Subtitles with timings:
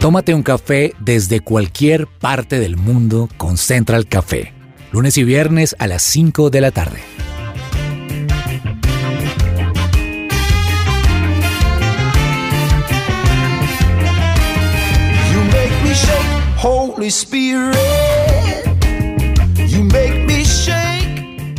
[0.00, 4.52] Tómate un café desde cualquier parte del mundo con Central Café.
[4.92, 7.00] Lunes y viernes a las 5 de la tarde.
[15.32, 17.74] You make me shake, Holy Spirit.
[19.66, 21.58] You make me shake.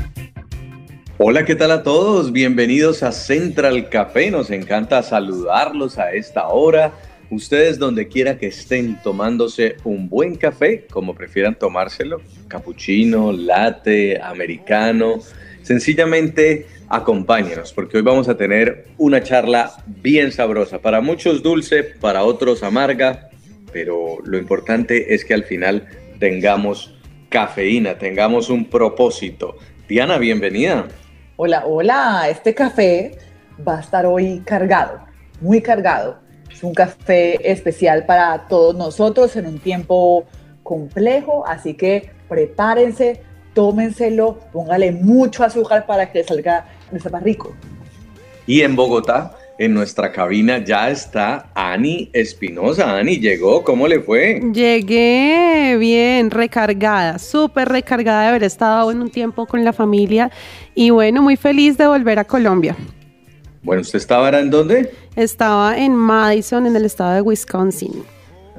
[1.17, 2.31] Hola, ¿qué tal a todos?
[2.31, 4.31] Bienvenidos a Central Café.
[4.31, 6.93] Nos encanta saludarlos a esta hora.
[7.31, 15.19] Ustedes donde quiera que estén tomándose un buen café, como prefieran tomárselo, cappuccino, latte, americano,
[15.61, 20.79] sencillamente acompáñenos porque hoy vamos a tener una charla bien sabrosa.
[20.79, 23.29] Para muchos dulce, para otros amarga,
[23.71, 25.87] pero lo importante es que al final
[26.19, 26.95] tengamos
[27.29, 29.57] cafeína, tengamos un propósito.
[29.87, 30.87] Diana, bienvenida.
[31.35, 33.11] Hola, hola, este café
[33.65, 34.99] va a estar hoy cargado,
[35.41, 36.19] muy cargado.
[36.61, 40.25] Un café especial para todos nosotros en un tiempo
[40.63, 43.21] complejo, así que prepárense,
[43.53, 47.55] tómenselo, póngale mucho azúcar para que salga, le sepa rico.
[48.45, 52.97] Y en Bogotá, en nuestra cabina, ya está Ani Espinosa.
[52.97, 54.41] Ani llegó, ¿cómo le fue?
[54.53, 60.31] Llegué bien, recargada, súper recargada de haber estado en un tiempo con la familia
[60.75, 62.75] y bueno, muy feliz de volver a Colombia.
[63.61, 64.93] Bueno, ¿usted estaba en dónde?
[65.15, 68.03] Estaba en Madison, en el estado de Wisconsin.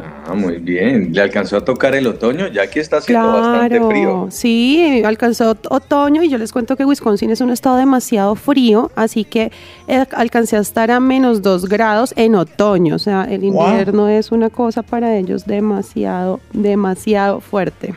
[0.02, 1.12] Ah, muy bien.
[1.12, 2.48] ¿Le alcanzó a tocar el otoño?
[2.48, 4.28] Ya aquí está haciendo bastante frío.
[4.30, 9.24] Sí, alcanzó otoño y yo les cuento que Wisconsin es un estado demasiado frío, así
[9.24, 9.52] que
[9.88, 12.94] eh, alcancé a estar a menos dos grados en otoño.
[12.94, 17.94] O sea, el invierno es una cosa para ellos demasiado, demasiado fuerte.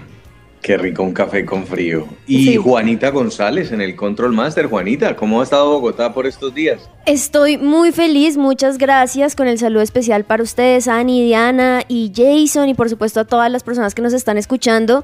[0.64, 2.08] Qué rico un café con frío.
[2.26, 2.56] Y Sí.
[2.56, 4.68] Juanita González en el Control Master.
[4.68, 6.90] Juanita, ¿cómo ha estado Bogotá por estos días?
[7.06, 12.70] Estoy muy feliz, muchas gracias con el saludo especial para ustedes, Ani, Diana y Jason
[12.70, 15.04] y por supuesto a todas las personas que nos están escuchando.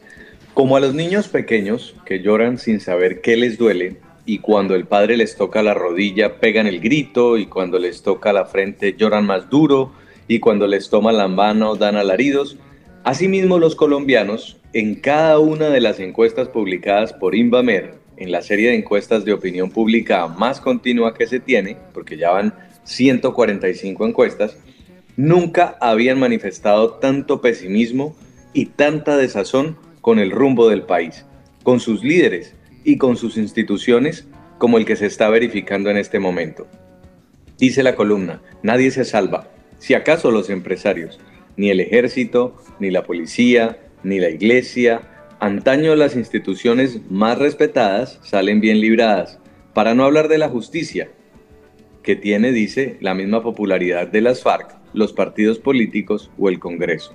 [0.53, 4.85] Como a los niños pequeños que lloran sin saber qué les duele y cuando el
[4.85, 9.25] padre les toca la rodilla pegan el grito y cuando les toca la frente lloran
[9.25, 9.91] más duro
[10.27, 12.57] y cuando les toma la mano dan alaridos,
[13.05, 18.69] asimismo los colombianos en cada una de las encuestas publicadas por Invamer, en la serie
[18.69, 24.57] de encuestas de opinión pública más continua que se tiene, porque ya van 145 encuestas,
[25.17, 28.15] nunca habían manifestado tanto pesimismo
[28.53, 31.25] y tanta desazón con el rumbo del país,
[31.61, 34.27] con sus líderes y con sus instituciones
[34.57, 36.65] como el que se está verificando en este momento.
[37.59, 39.47] Dice la columna, nadie se salva,
[39.77, 41.19] si acaso los empresarios,
[41.57, 45.01] ni el ejército, ni la policía, ni la iglesia.
[45.39, 49.39] Antaño las instituciones más respetadas salen bien libradas,
[49.73, 51.09] para no hablar de la justicia,
[52.03, 57.13] que tiene, dice, la misma popularidad de las FARC, los partidos políticos o el Congreso.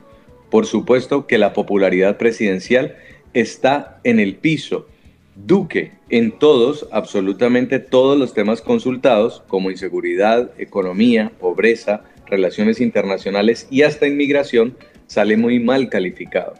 [0.50, 2.96] Por supuesto que la popularidad presidencial
[3.32, 4.88] está en el piso.
[5.36, 13.82] Duque en todos, absolutamente todos los temas consultados, como inseguridad, economía, pobreza, relaciones internacionales y
[13.82, 16.54] hasta inmigración, sale muy mal calificado.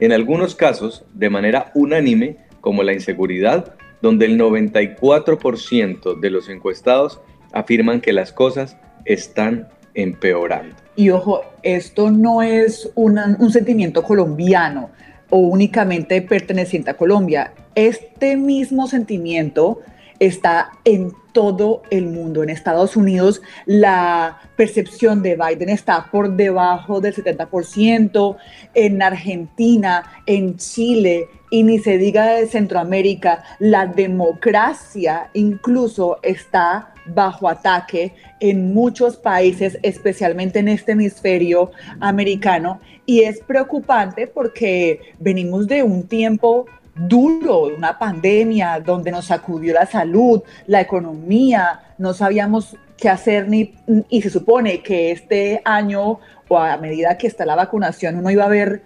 [0.00, 7.20] En algunos casos, de manera unánime, como la inseguridad, donde el 94% de los encuestados
[7.52, 10.74] afirman que las cosas están empeorando.
[10.96, 14.90] Y ojo, esto no es un sentimiento colombiano
[15.30, 17.54] o únicamente perteneciente a Colombia.
[17.74, 19.80] Este mismo sentimiento
[20.22, 22.44] está en todo el mundo.
[22.44, 28.36] En Estados Unidos la percepción de Biden está por debajo del 70%,
[28.74, 37.48] en Argentina, en Chile, y ni se diga de Centroamérica, la democracia incluso está bajo
[37.48, 45.82] ataque en muchos países, especialmente en este hemisferio americano, y es preocupante porque venimos de
[45.82, 53.08] un tiempo duro, una pandemia donde nos sacudió la salud, la economía, no sabíamos qué
[53.08, 53.74] hacer ni,
[54.08, 58.44] y se supone que este año o a medida que está la vacunación uno iba
[58.44, 58.82] a ver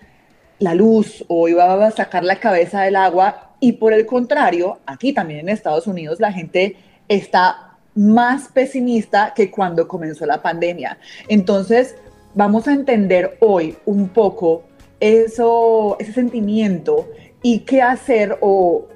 [0.58, 5.12] la luz o iba a sacar la cabeza del agua y por el contrario, aquí
[5.12, 6.76] también en Estados Unidos la gente
[7.08, 10.98] está más pesimista que cuando comenzó la pandemia.
[11.28, 11.96] Entonces,
[12.34, 14.64] vamos a entender hoy un poco
[15.00, 17.08] eso, ese sentimiento
[17.46, 18.88] y qué hacer o,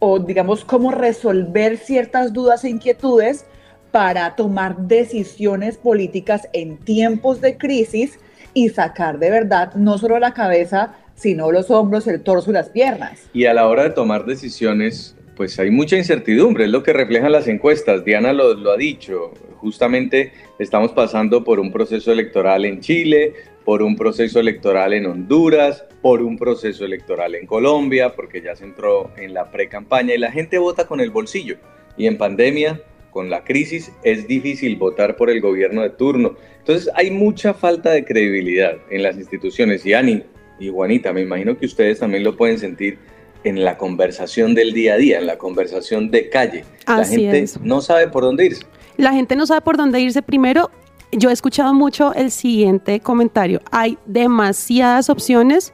[0.00, 3.46] o digamos cómo resolver ciertas dudas e inquietudes
[3.92, 8.18] para tomar decisiones políticas en tiempos de crisis
[8.54, 12.70] y sacar de verdad no solo la cabeza, sino los hombros, el torso y las
[12.70, 13.30] piernas.
[13.32, 17.30] Y a la hora de tomar decisiones, pues hay mucha incertidumbre, es lo que reflejan
[17.30, 18.04] las encuestas.
[18.04, 23.82] Diana lo, lo, ha dicho, justamente estamos pasando por un proceso electoral en Chile, por
[23.82, 29.10] un proceso electoral en Honduras, por un proceso electoral en Colombia, porque ya se entró
[29.16, 31.56] en la pre-campaña y la gente vota con el bolsillo.
[31.96, 32.80] Y en pandemia,
[33.10, 36.34] con la crisis, es difícil votar por el gobierno de turno.
[36.58, 39.86] Entonces hay mucha falta de credibilidad en las instituciones.
[39.86, 40.22] Y Ani
[40.58, 42.98] y Juanita, me imagino que ustedes también lo pueden sentir
[43.44, 46.64] en la conversación del día a día, en la conversación de calle.
[46.86, 48.64] la gente no sabe por dónde irse.
[48.96, 50.70] La gente no sabe por dónde irse primero
[51.12, 53.60] yo he escuchado mucho el siguiente comentario.
[53.70, 55.72] Hay demasiadas opciones,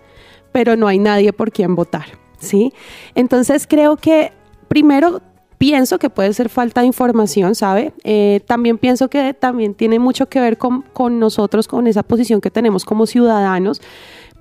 [0.52, 2.06] pero no hay nadie por quien votar,
[2.38, 2.72] ¿sí?
[3.14, 4.32] Entonces creo que
[4.68, 5.22] primero
[5.58, 7.92] pienso que puede ser falta de información, ¿sabe?
[8.04, 12.40] Eh, también pienso que también tiene mucho que ver con, con nosotros, con esa posición
[12.40, 13.80] que tenemos como ciudadanos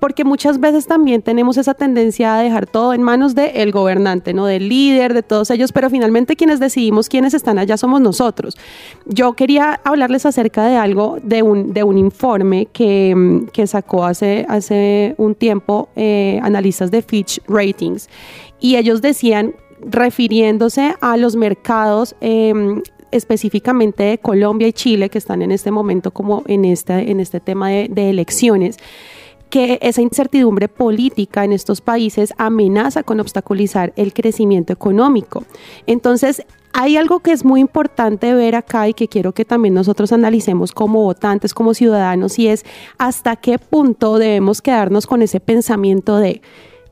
[0.00, 4.46] porque muchas veces también tenemos esa tendencia a dejar todo en manos del gobernante, ¿no?
[4.46, 8.56] Del líder, de todos ellos, pero finalmente quienes decidimos quiénes están allá somos nosotros.
[9.06, 14.04] Yo quería hablarles acerca de algo, de un, de un informe que, mm, que sacó
[14.04, 18.08] hace, hace un tiempo eh, analistas de Fitch Ratings,
[18.60, 25.42] y ellos decían, refiriéndose a los mercados, em, específicamente de Colombia y Chile, que están
[25.42, 28.76] en este momento como en este, en este tema de, de elecciones,
[29.48, 35.44] que esa incertidumbre política en estos países amenaza con obstaculizar el crecimiento económico.
[35.86, 40.12] Entonces, hay algo que es muy importante ver acá y que quiero que también nosotros
[40.12, 42.64] analicemos como votantes, como ciudadanos, y es
[42.98, 46.42] hasta qué punto debemos quedarnos con ese pensamiento de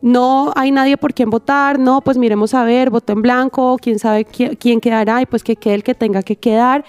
[0.02, 3.98] no hay nadie por quien votar, no, pues miremos a ver, voto en blanco, quién
[3.98, 6.84] sabe quién, quedará y pues que quede el que tenga que quedar,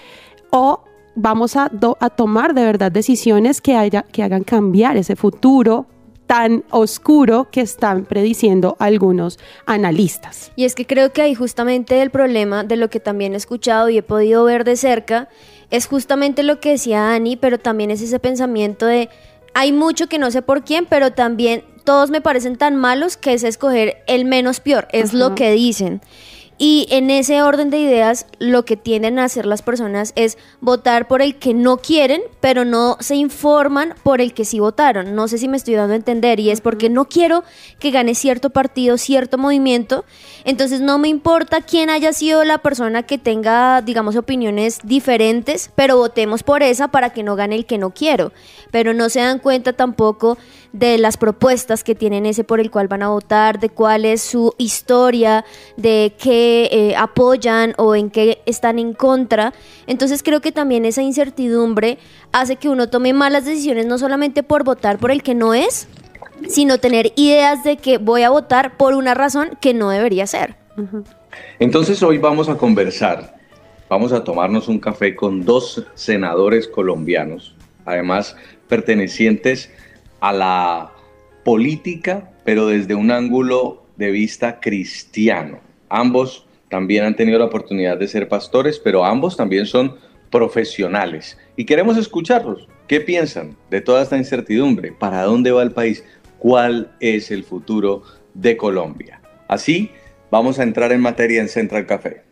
[0.50, 0.80] o
[1.18, 1.70] vamos a,
[2.00, 5.86] a tomar de verdad decisiones que, haya, que hagan cambiar ese futuro
[6.26, 10.52] tan oscuro que están prediciendo algunos analistas.
[10.56, 13.88] Y es que creo que ahí justamente el problema de lo que también he escuchado
[13.88, 15.28] y he podido ver de cerca
[15.70, 19.08] es justamente lo que decía Ani, pero también es ese pensamiento de
[19.54, 23.32] hay mucho que no sé por quién, pero también todos me parecen tan malos que
[23.32, 26.02] es escoger el menos peor, es lo que dicen.
[26.60, 31.06] Y en ese orden de ideas, lo que tienden a hacer las personas es votar
[31.06, 35.14] por el que no quieren, pero no se informan por el que sí votaron.
[35.14, 36.40] No sé si me estoy dando a entender.
[36.40, 37.44] Y es porque no quiero
[37.78, 40.04] que gane cierto partido, cierto movimiento.
[40.44, 45.96] Entonces no me importa quién haya sido la persona que tenga, digamos, opiniones diferentes, pero
[45.96, 48.32] votemos por esa para que no gane el que no quiero.
[48.72, 50.36] Pero no se dan cuenta tampoco
[50.72, 54.22] de las propuestas que tienen ese por el cual van a votar, de cuál es
[54.22, 55.44] su historia,
[55.76, 59.52] de qué eh, apoyan o en qué están en contra.
[59.86, 61.98] Entonces creo que también esa incertidumbre
[62.32, 65.88] hace que uno tome malas decisiones no solamente por votar por el que no es,
[66.48, 70.56] sino tener ideas de que voy a votar por una razón que no debería ser.
[71.58, 73.36] Entonces hoy vamos a conversar,
[73.88, 78.36] vamos a tomarnos un café con dos senadores colombianos, además
[78.68, 79.70] pertenecientes
[80.20, 80.92] a la
[81.44, 85.60] política, pero desde un ángulo de vista cristiano.
[85.88, 89.96] Ambos también han tenido la oportunidad de ser pastores, pero ambos también son
[90.30, 91.38] profesionales.
[91.56, 92.68] Y queremos escucharlos.
[92.86, 94.92] ¿Qué piensan de toda esta incertidumbre?
[94.92, 96.04] ¿Para dónde va el país?
[96.38, 98.02] ¿Cuál es el futuro
[98.34, 99.20] de Colombia?
[99.48, 99.90] Así,
[100.30, 102.22] vamos a entrar en materia en Central Café.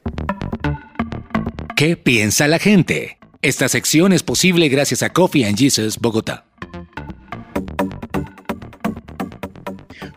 [1.77, 3.19] ¿Qué piensa la gente?
[3.43, 6.46] Esta sección es posible gracias a Coffee and Jesus Bogotá.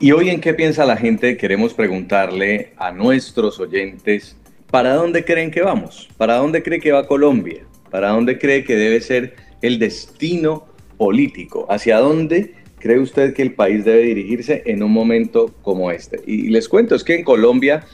[0.00, 4.38] Y hoy en qué piensa la gente queremos preguntarle a nuestros oyentes
[4.72, 6.08] ¿Para dónde creen que vamos?
[6.16, 7.66] ¿Para dónde cree que va Colombia?
[7.90, 11.66] ¿Para dónde cree que debe ser el destino político?
[11.68, 16.20] ¿Hacia dónde cree usted que el país debe dirigirse en un momento como este?
[16.26, 17.84] Y les cuento, es que en Colombia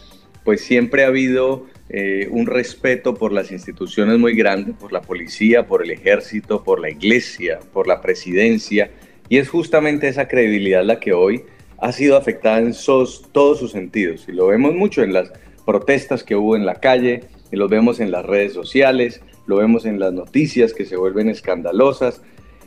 [0.44, 5.66] pues siempre ha habido eh, un respeto por las instituciones muy grande, por la policía,
[5.66, 8.92] por el ejército, por la iglesia, por la presidencia,
[9.28, 11.42] y es justamente esa credibilidad la que hoy
[11.78, 12.72] ha sido afectada en
[13.32, 15.32] todos sus sentidos, y lo vemos mucho en las
[15.68, 19.84] protestas que hubo en la calle, y lo vemos en las redes sociales, lo vemos
[19.84, 22.22] en las noticias que se vuelven escandalosas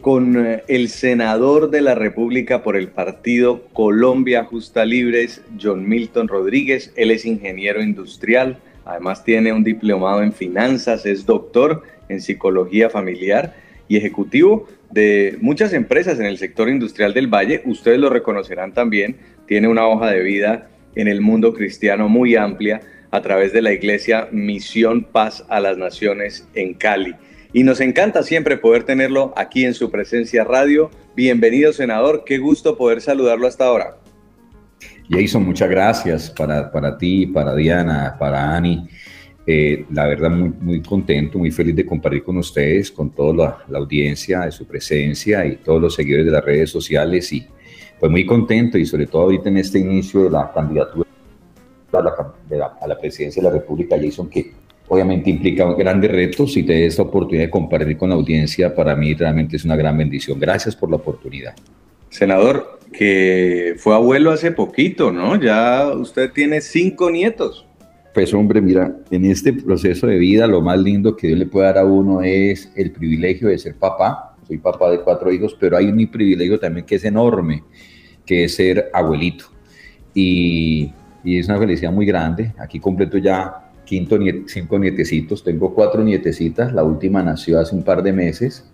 [0.00, 6.28] con eh, el senador de la República por el partido Colombia Justa Libres, John Milton
[6.28, 6.92] Rodríguez.
[6.96, 13.54] Él es ingeniero industrial, además tiene un diplomado en finanzas, es doctor en psicología familiar
[13.88, 17.62] y ejecutivo de muchas empresas en el sector industrial del Valle.
[17.64, 22.80] Ustedes lo reconocerán también, tiene una hoja de vida en el mundo cristiano muy amplia
[23.10, 27.14] a través de la iglesia Misión Paz a las Naciones en Cali.
[27.52, 30.90] Y nos encanta siempre poder tenerlo aquí en su presencia radio.
[31.14, 32.24] Bienvenido, senador.
[32.26, 34.03] Qué gusto poder saludarlo hasta ahora.
[35.08, 38.88] Jason, muchas gracias para, para ti, para Diana, para Ani.
[39.46, 43.58] Eh, la verdad, muy, muy contento, muy feliz de compartir con ustedes, con toda la,
[43.68, 47.30] la, audiencia de su presencia y todos los seguidores de las redes sociales.
[47.32, 47.46] Y
[48.00, 51.04] pues muy contento y sobre todo ahorita en este inicio de la candidatura
[51.98, 54.52] a la, presidencia de la República, Jason, que
[54.88, 59.14] obviamente implica grandes retos y de esta oportunidad de compartir con la audiencia, para mí
[59.14, 60.38] realmente es una gran bendición.
[60.38, 61.54] Gracias por la oportunidad.
[62.14, 65.40] Senador, que fue abuelo hace poquito, ¿no?
[65.40, 67.66] Ya usted tiene cinco nietos.
[68.14, 71.66] Pues hombre, mira, en este proceso de vida lo más lindo que Dios le puede
[71.66, 74.36] dar a uno es el privilegio de ser papá.
[74.46, 77.64] Soy papá de cuatro hijos, pero hay un privilegio también que es enorme,
[78.24, 79.46] que es ser abuelito.
[80.14, 80.92] Y
[81.24, 82.52] y es una felicidad muy grande.
[82.58, 88.02] Aquí completo ya quinto cinco nietecitos, tengo cuatro nietecitas, la última nació hace un par
[88.02, 88.70] de meses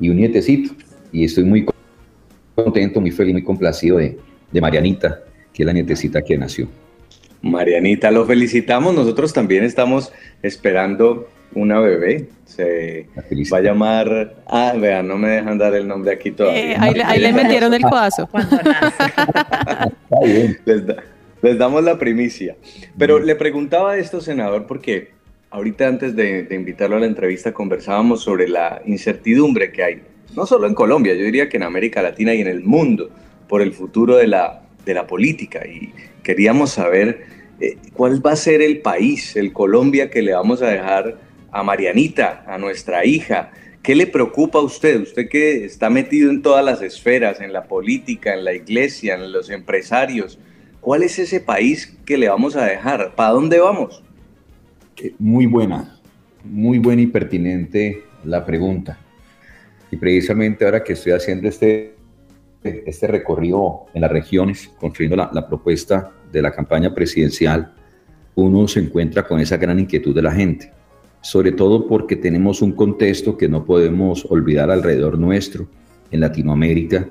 [0.00, 0.74] y un nietecito.
[1.12, 1.77] Y estoy muy contento,
[3.00, 4.18] muy feliz, muy complacido de,
[4.50, 5.20] de Marianita,
[5.52, 6.68] que es la nietecita que nació.
[7.42, 8.94] Marianita, lo felicitamos.
[8.94, 10.12] Nosotros también estamos
[10.42, 12.28] esperando una bebé.
[12.44, 13.06] Se
[13.52, 14.36] va a llamar.
[14.46, 16.72] Ah, vean, no me dejan dar el nombre aquí todavía.
[16.72, 18.28] Eh, ahí, le metieron el codazo.
[20.64, 20.96] Les da,
[21.42, 22.56] les damos la primicia.
[22.98, 25.12] Pero le preguntaba esto, senador, porque
[25.50, 30.02] ahorita antes de, invitarlo a la entrevista conversábamos sobre la incertidumbre que hay,
[30.34, 33.10] no solo en Colombia, yo diría que en América Latina y en el mundo,
[33.48, 35.66] por el futuro de la, de la política.
[35.66, 35.92] Y
[36.22, 37.26] queríamos saber
[37.60, 41.18] eh, cuál va a ser el país, el Colombia que le vamos a dejar
[41.50, 43.50] a Marianita, a nuestra hija.
[43.82, 45.00] ¿Qué le preocupa a usted?
[45.00, 49.32] Usted que está metido en todas las esferas, en la política, en la iglesia, en
[49.32, 50.38] los empresarios.
[50.80, 53.14] ¿Cuál es ese país que le vamos a dejar?
[53.14, 54.04] ¿Para dónde vamos?
[54.98, 55.98] Eh, muy buena,
[56.44, 58.98] muy buena y pertinente la pregunta.
[59.90, 61.96] Y precisamente ahora que estoy haciendo este,
[62.62, 67.74] este recorrido en las regiones, construyendo la, la propuesta de la campaña presidencial,
[68.34, 70.70] uno se encuentra con esa gran inquietud de la gente,
[71.20, 75.68] sobre todo porque tenemos un contexto que no podemos olvidar alrededor nuestro,
[76.10, 77.08] en Latinoamérica,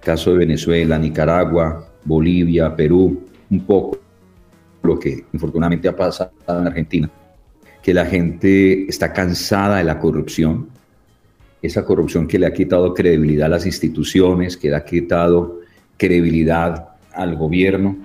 [0.00, 3.98] caso de Venezuela, Nicaragua, Bolivia, Perú, un poco
[4.82, 7.10] lo que infortunadamente ha pasado en Argentina,
[7.82, 10.68] que la gente está cansada de la corrupción,
[11.62, 15.60] esa corrupción que le ha quitado credibilidad a las instituciones, que le ha quitado
[15.96, 17.96] credibilidad al gobierno.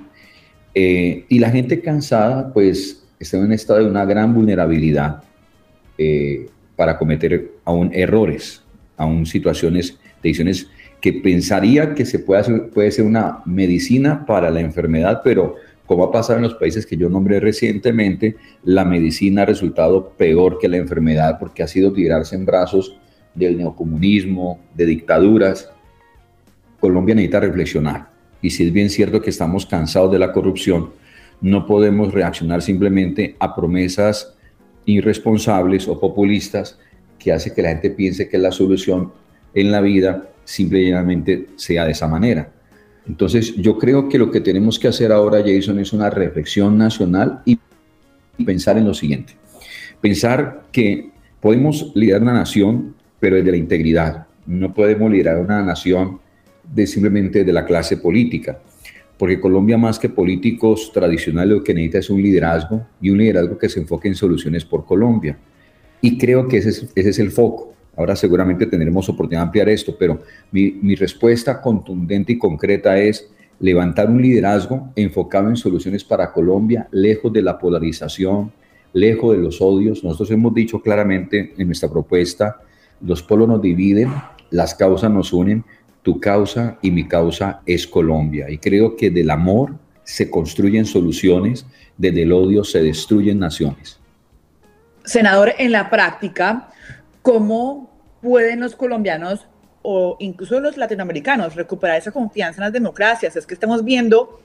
[0.73, 5.23] Eh, y la gente cansada, pues, está en un estado de una gran vulnerabilidad
[5.97, 8.61] eh, para cometer aún errores,
[8.97, 10.67] aún situaciones, decisiones
[10.99, 16.03] que pensaría que se puede, hacer, puede ser una medicina para la enfermedad, pero como
[16.03, 20.67] ha pasado en los países que yo nombré recientemente, la medicina ha resultado peor que
[20.67, 22.97] la enfermedad porque ha sido tirarse en brazos
[23.35, 25.69] del neocomunismo, de dictaduras.
[26.79, 28.09] Colombia necesita reflexionar.
[28.41, 30.91] Y si es bien cierto que estamos cansados de la corrupción,
[31.41, 34.35] no podemos reaccionar simplemente a promesas
[34.85, 36.79] irresponsables o populistas
[37.19, 39.11] que hace que la gente piense que la solución
[39.53, 42.51] en la vida simplemente sea de esa manera.
[43.07, 47.41] Entonces, yo creo que lo que tenemos que hacer ahora, Jason, es una reflexión nacional
[47.45, 47.59] y
[48.43, 49.33] pensar en lo siguiente.
[50.01, 52.94] Pensar que podemos liderar una nación,
[53.25, 54.27] pero desde la integridad.
[54.45, 56.19] No podemos liderar una nación
[56.71, 58.59] de simplemente de la clase política,
[59.17, 63.57] porque Colombia más que políticos tradicionales lo que necesita es un liderazgo y un liderazgo
[63.57, 65.39] que se enfoque en soluciones por Colombia.
[66.01, 67.73] Y creo que ese es, ese es el foco.
[67.97, 73.27] Ahora seguramente tendremos oportunidad de ampliar esto, pero mi, mi respuesta contundente y concreta es
[73.59, 78.51] levantar un liderazgo enfocado en soluciones para Colombia, lejos de la polarización,
[78.93, 80.03] lejos de los odios.
[80.03, 82.61] Nosotros hemos dicho claramente en nuestra propuesta,
[83.05, 84.13] los polos nos dividen,
[84.49, 85.63] las causas nos unen,
[86.01, 88.49] tu causa y mi causa es Colombia.
[88.49, 91.65] Y creo que del amor se construyen soluciones,
[91.97, 93.99] desde el odio se destruyen naciones.
[95.03, 96.69] Senador, en la práctica,
[97.21, 97.89] ¿cómo
[98.21, 99.47] pueden los colombianos
[99.81, 103.35] o incluso los latinoamericanos recuperar esa confianza en las democracias?
[103.35, 104.41] Es que estamos viendo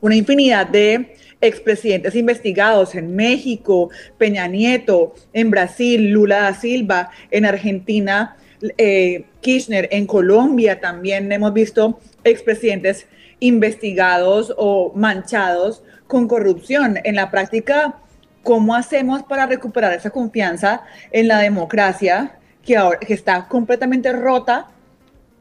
[0.00, 7.44] una infinidad de expresidentes investigados en México, Peña Nieto, en Brasil, Lula da Silva, en
[7.44, 8.36] Argentina,
[8.76, 13.06] eh, Kirchner, en Colombia también hemos visto expresidentes
[13.40, 16.98] investigados o manchados con corrupción.
[17.04, 17.96] En la práctica,
[18.42, 24.68] ¿cómo hacemos para recuperar esa confianza en la democracia que, ahora, que está completamente rota?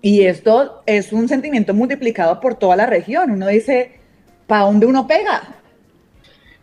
[0.01, 3.31] Y esto es un sentimiento multiplicado por toda la región.
[3.31, 3.98] Uno dice,
[4.49, 5.55] ¿para dónde uno pega?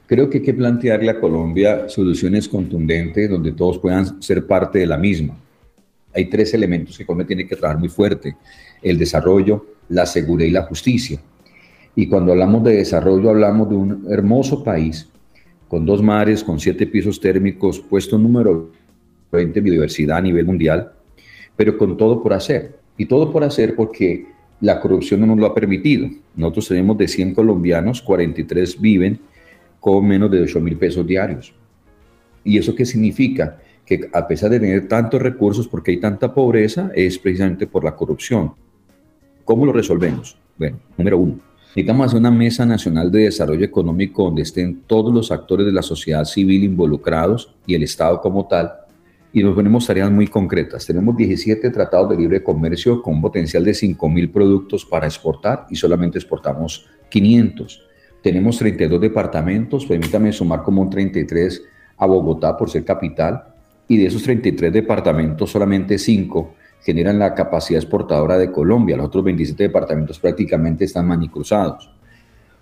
[0.06, 4.86] Creo que hay que plantearle a Colombia soluciones contundentes donde todos puedan ser parte de
[4.86, 5.38] la misma
[6.16, 8.36] hay tres elementos que Colombia tiene que trabajar muy fuerte,
[8.82, 11.20] el desarrollo, la seguridad y la justicia.
[11.94, 15.08] Y cuando hablamos de desarrollo hablamos de un hermoso país
[15.68, 18.70] con dos mares, con siete pisos térmicos, puesto número
[19.30, 20.92] 20 en biodiversidad a nivel mundial,
[21.54, 22.78] pero con todo por hacer.
[22.96, 24.26] Y todo por hacer porque
[24.60, 26.08] la corrupción no nos lo ha permitido.
[26.34, 29.20] Nosotros tenemos de 100 colombianos, 43 viven
[29.80, 31.54] con menos de 8 mil pesos diarios.
[32.44, 33.58] ¿Y eso qué significa?
[33.86, 37.94] que a pesar de tener tantos recursos, porque hay tanta pobreza, es precisamente por la
[37.94, 38.52] corrupción.
[39.44, 40.36] ¿Cómo lo resolvemos?
[40.58, 41.38] Bueno, número uno,
[41.68, 45.82] necesitamos hacer una mesa nacional de desarrollo económico donde estén todos los actores de la
[45.82, 48.72] sociedad civil involucrados y el Estado como tal,
[49.36, 50.86] y nos ponemos tareas muy concretas.
[50.86, 55.66] Tenemos 17 tratados de libre comercio con un potencial de 5 mil productos para exportar
[55.68, 57.82] y solamente exportamos 500.
[58.22, 61.62] Tenemos 32 departamentos, permítame sumar como un 33
[61.98, 63.44] a Bogotá por ser capital
[63.86, 69.22] y de esos 33 departamentos, solamente 5 generan la capacidad exportadora de Colombia, los otros
[69.22, 71.92] 27 departamentos prácticamente están manicruzados.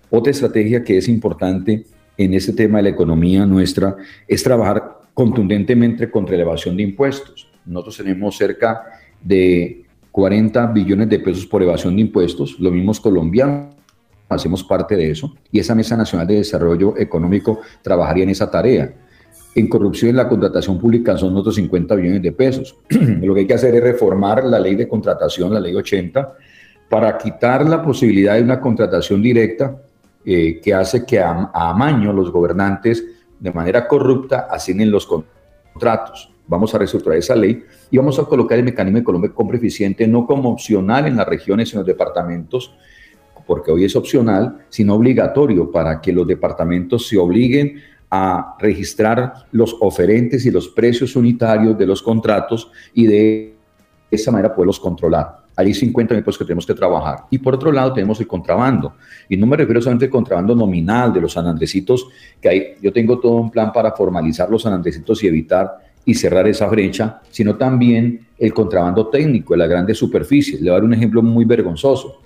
[0.09, 1.85] Otra estrategia que es importante
[2.17, 3.95] en este tema de la economía nuestra
[4.27, 7.49] es trabajar contundentemente contra evasión de impuestos.
[7.65, 8.83] Nosotros tenemos cerca
[9.19, 13.73] de 40 billones de pesos por evasión de impuestos, lo mismo colombianos,
[14.29, 18.93] hacemos parte de eso, y esa Mesa Nacional de Desarrollo Económico trabajaría en esa tarea
[19.55, 22.75] en corrupción en la contratación pública son otros 50 billones de pesos.
[22.89, 26.33] Lo que hay que hacer es reformar la ley de contratación, la ley 80,
[26.89, 29.77] para quitar la posibilidad de una contratación directa
[30.25, 33.03] eh, que hace que a, a, amaño los gobernantes
[33.45, 36.31] de manera corrupta asignen los contratos.
[36.47, 40.07] Vamos a reestructurar esa ley y vamos a colocar el mecanismo de Colombia compra eficiente
[40.07, 42.75] no como opcional en las regiones y en los departamentos,
[43.45, 49.77] porque hoy es opcional, sino obligatorio para que los departamentos se obliguen a registrar los
[49.79, 53.55] oferentes y los precios unitarios de los contratos y de
[54.09, 55.44] esa manera poderlos controlar.
[55.55, 57.25] Hay 50 mil pesos que tenemos que trabajar.
[57.29, 58.95] Y por otro lado tenemos el contrabando.
[59.29, 62.07] Y no me refiero solamente al contrabando nominal de los sanandecitos,
[62.41, 66.47] que hay, yo tengo todo un plan para formalizar los sanandecitos y evitar y cerrar
[66.47, 70.61] esa brecha, sino también el contrabando técnico de las grandes superficies.
[70.61, 72.21] Le voy a dar un ejemplo muy vergonzoso.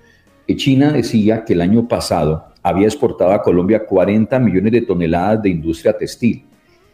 [0.56, 5.50] China decía que el año pasado había exportado a Colombia 40 millones de toneladas de
[5.50, 6.46] industria textil.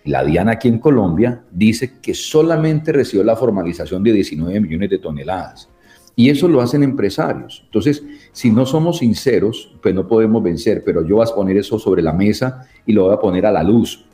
[0.05, 4.99] La Diana aquí en Colombia dice que solamente recibió la formalización de 19 millones de
[4.99, 5.69] toneladas.
[6.15, 7.63] Y eso lo hacen empresarios.
[7.65, 11.77] Entonces, si no somos sinceros, pues no podemos vencer, pero yo voy a poner eso
[11.77, 14.05] sobre la mesa y lo voy a poner a la luz.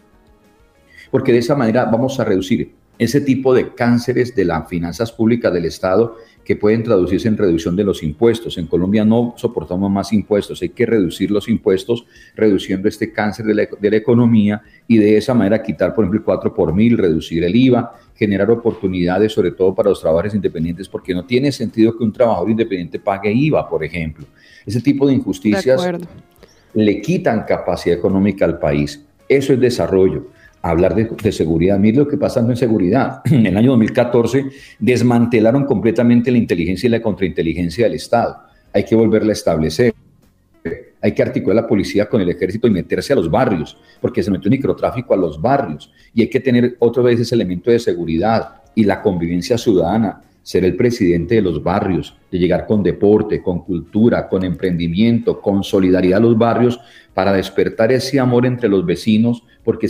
[1.12, 5.52] Porque de esa manera vamos a reducir ese tipo de cánceres de las finanzas públicas
[5.52, 8.60] del Estado que pueden traducirse en reducción de los impuestos.
[8.60, 13.56] En Colombia no soportamos más impuestos, hay que reducir los impuestos, reduciendo este cáncer de
[13.90, 17.56] la, economía y de esa manera quitar, por ejemplo, el 4 por mil, reducir el
[17.56, 22.14] IVA, generar oportunidades, sobre todo para los trabajadores independientes, porque no tiene sentido que un
[22.14, 24.28] trabajador independiente pague IVA, por ejemplo.
[24.64, 25.82] Ese tipo de injusticias
[26.76, 29.04] le quitan capacidad económica al país.
[29.28, 30.28] Eso es desarrollo
[30.62, 31.80] hablar de, seguridad.
[31.80, 33.22] Mire lo que pasa en seguridad.
[33.32, 34.46] En el año 2014
[34.80, 38.38] desmantelaron completamente la inteligencia y la contrainteligencia del Estado.
[38.74, 39.94] Hay que volverla a establecer.
[41.04, 44.30] Hay que articular la policía con el ejército y meterse a los barrios, porque se
[44.30, 45.92] metió el microtráfico a los barrios.
[46.14, 50.64] Y hay que tener otra vez ese elemento de seguridad y la convivencia ciudadana, ser
[50.64, 56.20] el presidente de los barrios, de llegar con deporte, con cultura, con emprendimiento, con solidaridad
[56.20, 56.80] a los barrios,
[57.16, 59.88] para despertar ese amor entre los vecinos, porque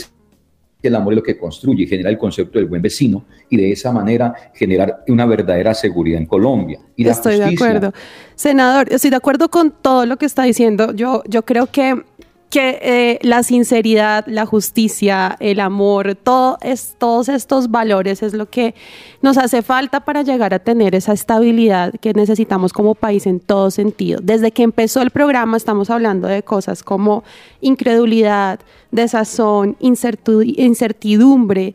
[0.88, 3.72] el amor es lo que construye y genera el concepto del buen vecino y de
[3.72, 6.80] esa manera generar una verdadera seguridad en Colombia.
[6.96, 7.94] Y estoy de acuerdo.
[8.36, 10.94] Senador, estoy de acuerdo con todo lo que está diciendo.
[10.94, 12.04] Yo, yo creo que
[12.52, 18.76] que eh, la sinceridad, la justicia, el amor, todos estos valores es lo que
[19.22, 23.72] nos hace falta para llegar a tener esa estabilidad que necesitamos como país en todo
[23.72, 24.20] sentido.
[24.22, 27.24] Desde que empezó el programa estamos hablando de cosas como
[27.62, 28.60] incredulidad,
[28.92, 31.74] desazón, incertidumbre.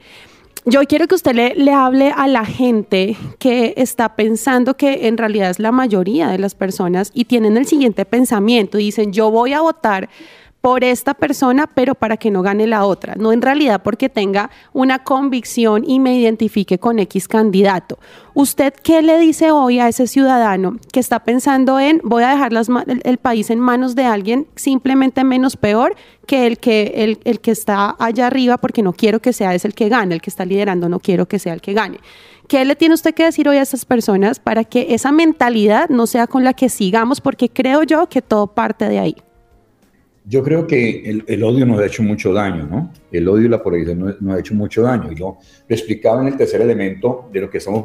[0.67, 5.17] Yo quiero que usted le, le, hable a la gente que está pensando que en
[5.17, 8.77] realidad es la mayoría de las personas y tienen el siguiente pensamiento.
[8.77, 10.11] Dicen, yo voy a votar
[10.66, 14.50] por esta persona, pero para que no gane la otra, no en realidad porque tenga
[14.72, 18.00] una convicción y me identifique con X candidato.
[18.35, 22.50] ¿Usted qué le dice hoy a ese ciudadano que está pensando en voy a dejar
[23.05, 25.94] el, país en manos de alguien simplemente menos peor
[26.26, 29.68] que el que, el, el que está allá arriba porque no quiero que sea ese
[29.68, 32.00] el que gane, el que está liderando no quiero que sea el que gane?
[32.48, 36.09] ¿Qué le tiene usted que decir hoy a esas personas para que esa mentalidad no
[36.09, 37.20] sea con la que sigamos?
[37.20, 39.16] Porque creo yo que todo parte de ahí.
[40.29, 42.93] Yo creo que el, odio nos ha hecho mucho daño, ¿no?
[43.12, 45.12] El odio y la polarización nos, ha hecho mucho daño.
[45.12, 47.85] Yo lo explicaba en el tercer elemento de lo que estamos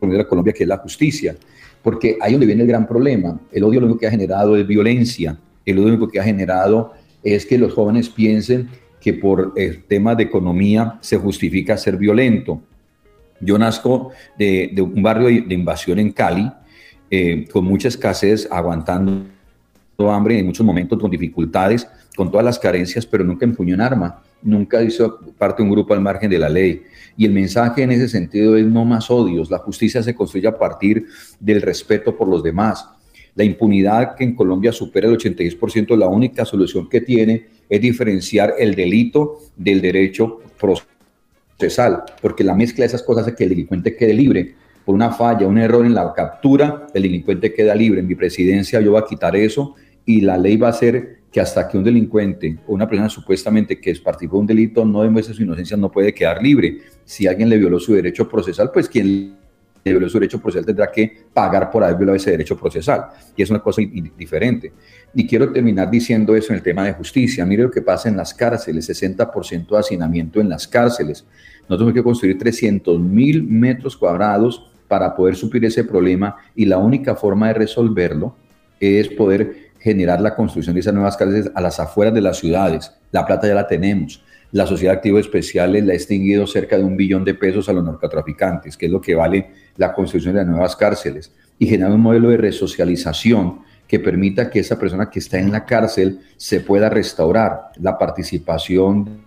[0.00, 1.36] poniendo a Colombia, que es la justicia.
[1.82, 3.38] Porque ahí donde viene el gran problema.
[3.52, 5.38] El odio lo único que ha generado es violencia.
[5.66, 9.84] El odio lo único que ha generado es que los jóvenes piensen que por el
[9.84, 12.62] tema de economía se justifica ser violento.
[13.40, 16.50] Yo nazco de, un barrio de invasión en Cali,
[17.10, 19.33] eh, con mucha escasez, aguantando
[19.98, 24.22] hambre en muchos momentos con dificultades, con todas las carencias, pero nunca empuñó un arma,
[24.42, 26.82] nunca hizo parte de un grupo al margen de la ley.
[27.16, 30.58] Y el mensaje en ese sentido es no más odios, la justicia se construye a
[30.58, 31.06] partir
[31.40, 32.88] del respeto por los demás.
[33.34, 38.54] La impunidad que en Colombia supera el 86%, la única solución que tiene es diferenciar
[38.58, 43.96] el delito del derecho procesal, porque la mezcla de esas cosas hace que el delincuente
[43.96, 44.54] quede libre.
[44.84, 48.00] Por una falla, un error en la captura, el delincuente queda libre.
[48.00, 51.40] En mi presidencia yo voy a quitar eso y la ley va a ser que
[51.40, 55.34] hasta que un delincuente o una persona supuestamente que participó de un delito no demuestre
[55.34, 56.78] su inocencia no puede quedar libre.
[57.04, 59.36] Si alguien le violó su derecho procesal, pues quien
[59.82, 63.06] le violó su derecho procesal tendrá que pagar por haber violado ese derecho procesal.
[63.36, 63.82] Y es una cosa
[64.16, 64.72] diferente.
[65.12, 67.44] Y quiero terminar diciendo eso en el tema de justicia.
[67.44, 71.26] Mire lo que pasa en las cárceles, 60% de hacinamiento en las cárceles.
[71.62, 76.78] Nosotros tenemos que construir 300 mil metros cuadrados para poder suplir ese problema y la
[76.78, 78.36] única forma de resolverlo
[78.78, 82.92] es poder generar la construcción de esas nuevas cárceles a las afueras de las ciudades.
[83.10, 84.22] La plata ya la tenemos.
[84.52, 87.72] La Sociedad de Activos Especiales le ha extinguido cerca de un billón de pesos a
[87.72, 91.32] los narcotraficantes, que es lo que vale la construcción de las nuevas cárceles.
[91.58, 95.64] Y generar un modelo de resocialización que permita que esa persona que está en la
[95.64, 97.72] cárcel se pueda restaurar.
[97.80, 99.23] La participación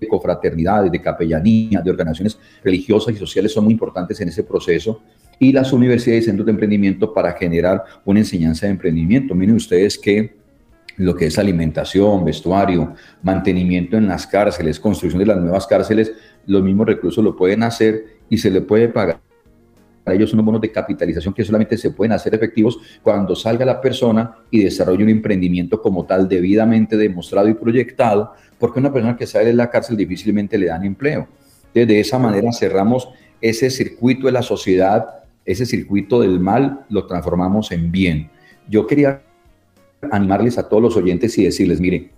[0.00, 5.02] de confraternidades, de capellanía, de organizaciones religiosas y sociales son muy importantes en ese proceso
[5.38, 9.34] y las universidades y centros de emprendimiento para generar una enseñanza de emprendimiento.
[9.34, 10.36] Miren ustedes que
[10.96, 16.12] lo que es alimentación, vestuario, mantenimiento en las cárceles, construcción de las nuevas cárceles,
[16.46, 19.25] los mismos recursos lo pueden hacer y se le puede pagar
[20.06, 23.80] para ellos unos bonos de capitalización que solamente se pueden hacer efectivos cuando salga la
[23.80, 29.26] persona y desarrolle un emprendimiento como tal debidamente demostrado y proyectado, porque una persona que
[29.26, 31.26] sale de la cárcel difícilmente le dan empleo.
[31.66, 33.08] Entonces, de esa manera cerramos
[33.40, 35.16] ese circuito de la sociedad
[35.46, 38.28] ese circuito del mal lo transformamos en bien.
[38.68, 39.22] Yo quería
[40.10, 42.10] animarles a todos los oyentes y decirles, mire,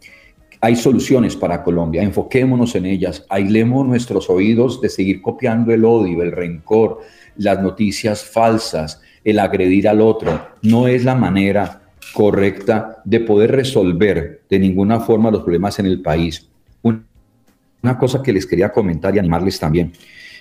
[0.60, 6.22] hay soluciones para Colombia, enfoquémonos en ellas, aislemos nuestros oídos de seguir copiando el odio,
[6.22, 7.00] el rencor,
[7.38, 10.48] las noticias falsas, el agredir al otro.
[10.62, 16.02] No es la manera correcta de poder resolver de ninguna forma los problemas en el
[16.02, 16.48] país.
[16.82, 19.92] Una cosa que les quería comentar y animarles también.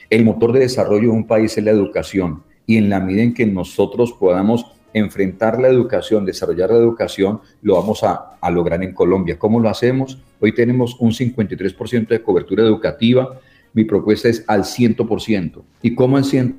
[0.09, 3.33] El motor de desarrollo de un país es la educación y en la medida en
[3.33, 9.37] que nosotros podamos enfrentar la educación, desarrollar la educación, lo vamos a, lograr en Colombia.
[9.37, 10.17] ¿Cómo lo hacemos?
[10.39, 13.39] Hoy tenemos un 53% de cobertura educativa.
[13.73, 15.61] Mi propuesta es al 100%.
[15.81, 16.55] ¿Y cómo al 100%?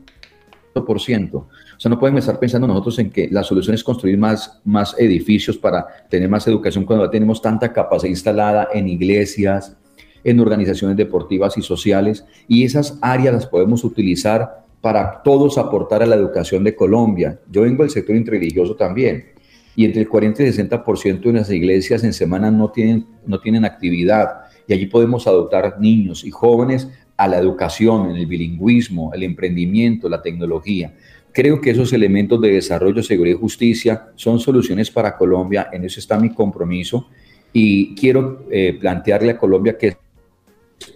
[0.74, 4.94] O sea, no podemos estar pensando nosotros en que la solución es construir más, más
[4.98, 9.76] edificios para tener más educación cuando ya tenemos tanta capacidad instalada en iglesias,
[10.24, 16.06] en organizaciones deportivas y sociales, y esas áreas las podemos utilizar para todos aportar a
[16.06, 17.40] la educación de Colombia.
[17.50, 19.26] Yo vengo del sector interreligioso también,
[19.74, 23.40] y entre el 40 y el 60% de las iglesias en semana no tienen, no
[23.40, 29.12] tienen actividad, y allí podemos adoptar niños y jóvenes a la educación, en el bilingüismo,
[29.12, 30.94] el emprendimiento, la tecnología.
[31.32, 36.00] Creo que esos elementos de desarrollo, seguridad y justicia son soluciones para Colombia, en eso
[36.00, 37.08] está mi compromiso
[37.52, 39.98] y quiero eh, plantearle a Colombia que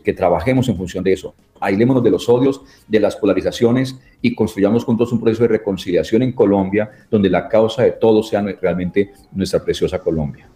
[0.03, 1.35] que trabajemos en función de eso.
[1.61, 6.33] Aislémonos de los odios, de las polarizaciones y construyamos juntos un proceso de reconciliación en
[6.33, 10.49] Colombia donde la causa de todos sea realmente nuestra preciosa Colombia.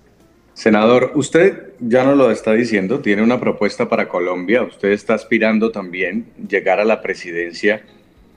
[0.56, 5.70] Senador, usted ya nos lo está diciendo, tiene una propuesta para Colombia, usted está aspirando
[5.70, 7.82] también llegar a la presidencia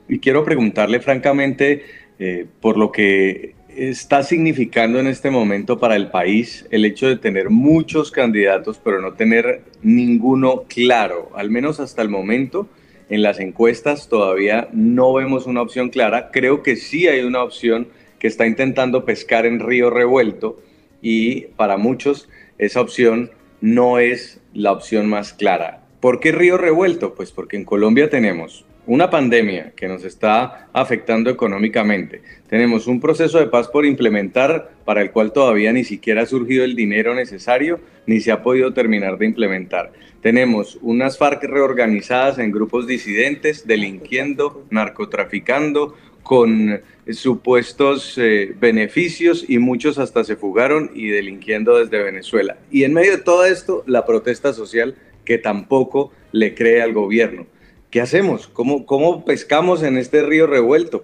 [0.10, 1.86] y quiero preguntarle francamente
[2.20, 7.16] eh, por lo que está significando en este momento para el país el hecho de
[7.16, 12.68] tener muchos candidatos, pero no tener ninguno claro, al menos hasta el momento?
[13.10, 16.32] En las encuestas todavía no vemos una opción clara.
[16.34, 17.88] Creo que sí hay una opción
[18.20, 20.62] que está intentando pescar en río revuelto
[21.02, 23.32] y para muchos esa opción
[23.62, 25.84] no es la opción más clara.
[26.00, 27.14] ¿Por qué río revuelto?
[27.14, 32.24] Pues porque en Colombia tenemos una pandemia que nos está afectando económicamente.
[32.48, 36.64] Tenemos un proceso de paz por implementar para el cual todavía ni siquiera ha surgido
[36.64, 39.92] el dinero necesario ni se ha podido terminar de implementar.
[40.22, 49.98] Tenemos unas FARC reorganizadas en grupos disidentes, delinquiendo, narcotraficando, con supuestos eh, beneficios y muchos
[49.98, 52.58] hasta se fugaron y delinquiendo desde Venezuela.
[52.72, 57.46] Y en medio de todo esto, la protesta social que tampoco le cree al gobierno.
[57.90, 58.48] ¿Qué hacemos?
[58.48, 61.04] ¿Cómo, ¿Cómo pescamos en este río revuelto?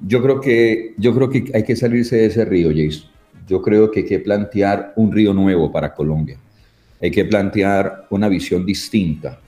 [0.00, 3.10] Yo creo, que, yo creo que hay que salirse de ese río, Jason.
[3.46, 6.38] Yo creo que hay que plantear un río nuevo para Colombia.
[7.00, 9.40] Hay que plantear una visión distinta.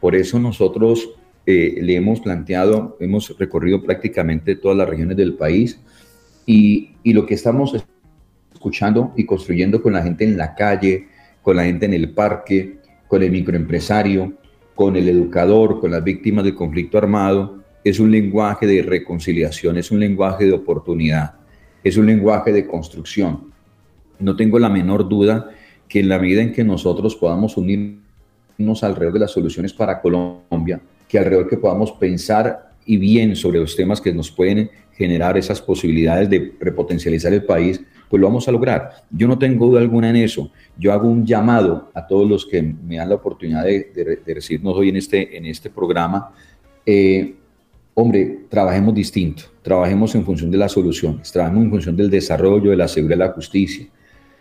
[0.00, 1.10] Por eso nosotros
[1.46, 5.80] eh, le hemos planteado, hemos recorrido prácticamente todas las regiones del país
[6.46, 7.74] y, y lo que estamos
[8.52, 11.08] escuchando y construyendo con la gente en la calle,
[11.42, 12.78] con la gente en el parque,
[13.08, 14.34] con el microempresario,
[14.74, 19.90] con el educador, con las víctimas del conflicto armado, es un lenguaje de reconciliación, es
[19.90, 21.34] un lenguaje de oportunidad,
[21.82, 23.52] es un lenguaje de construcción.
[24.18, 25.50] No tengo la menor duda
[25.88, 30.80] que en la medida en que nosotros podamos unirnos alrededor de las soluciones para Colombia,
[31.12, 35.60] que alrededor que podamos pensar y bien sobre los temas que nos pueden generar esas
[35.60, 38.92] posibilidades de repotencializar el país, pues lo vamos a lograr.
[39.10, 40.50] Yo no tengo duda alguna en eso.
[40.78, 44.88] Yo hago un llamado a todos los que me dan la oportunidad de, recibirnos hoy
[44.88, 46.32] en este, en este programa.
[46.86, 47.34] Eh,
[47.92, 52.76] hombre, trabajemos distinto, trabajemos en función de las soluciones, trabajemos en función del desarrollo, de
[52.78, 53.86] la seguridad y la justicia,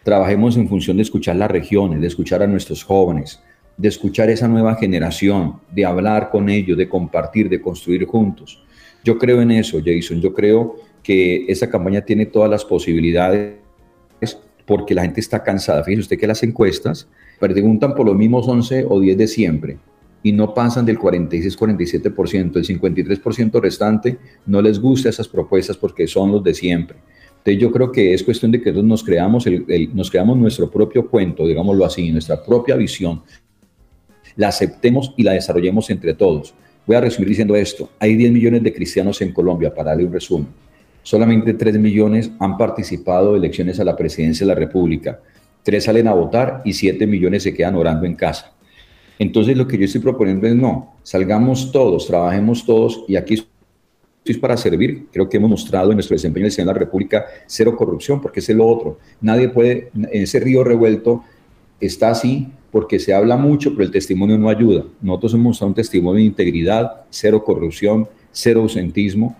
[0.03, 3.41] trabajemos en función de escuchar las regiones, de escuchar a nuestros jóvenes,
[3.77, 8.63] de escuchar esa nueva generación, de hablar con ellos, de compartir, de construir juntos.
[9.03, 13.55] Yo creo en eso, Jason, yo creo que esa campaña tiene todas las posibilidades
[14.65, 15.83] porque la gente está cansada.
[15.83, 17.07] Fíjese usted que las encuestas
[17.39, 19.77] preguntan por los mismos 11 o 10 de siempre
[20.23, 22.55] y no pasan del 46-47%.
[22.55, 26.97] El 53% restante no les gusta esas propuestas porque son los de siempre.
[27.39, 29.45] Entonces yo creo que es cuestión de que nos creamos,
[29.93, 33.23] nos creamos nuestro propio cuento, digámoslo así, nuestra propia visión,
[34.35, 36.53] la aceptemos y la desarrollemos entre todos.
[36.85, 37.89] Voy a resumir diciendo esto.
[37.99, 40.47] Hay 10 millones de cristianos en Colombia, para darle un resumen
[41.03, 45.19] solamente 3 millones han participado de elecciones a la presidencia de la República.
[45.63, 48.53] 3 salen a votar y 7 millones se quedan orando en casa.
[49.19, 53.43] Entonces lo que yo estoy proponiendo es no, salgamos todos, trabajemos todos y aquí
[54.25, 55.07] es para servir.
[55.11, 58.67] Creo que hemos mostrado en nuestro desempeño en la República cero corrupción, porque es lo
[58.67, 58.99] otro.
[59.19, 61.23] Nadie puede, ese río revuelto
[61.79, 64.85] está así porque se habla mucho, pero el testimonio no ayuda.
[65.01, 69.35] Nosotros hemos mostrado un testimonio de integridad, cero corrupción, cero ausentismo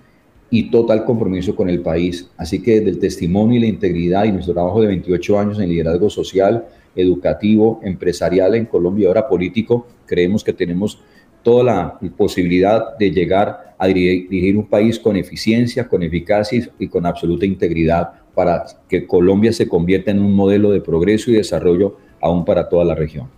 [0.49, 2.29] y total compromiso con el país.
[2.35, 5.69] Así que desde el testimonio y la integridad y nuestro trabajo de 28 años en
[5.69, 10.99] liderazgo social, educativo, empresarial en Colombia ahora político, creemos que tenemos
[11.41, 17.05] toda la posibilidad de llegar a dirigir un país con eficiencia, con eficacia y con
[17.05, 22.45] absoluta integridad para que Colombia se convierta en un modelo de progreso y desarrollo aún
[22.45, 23.29] para toda la región.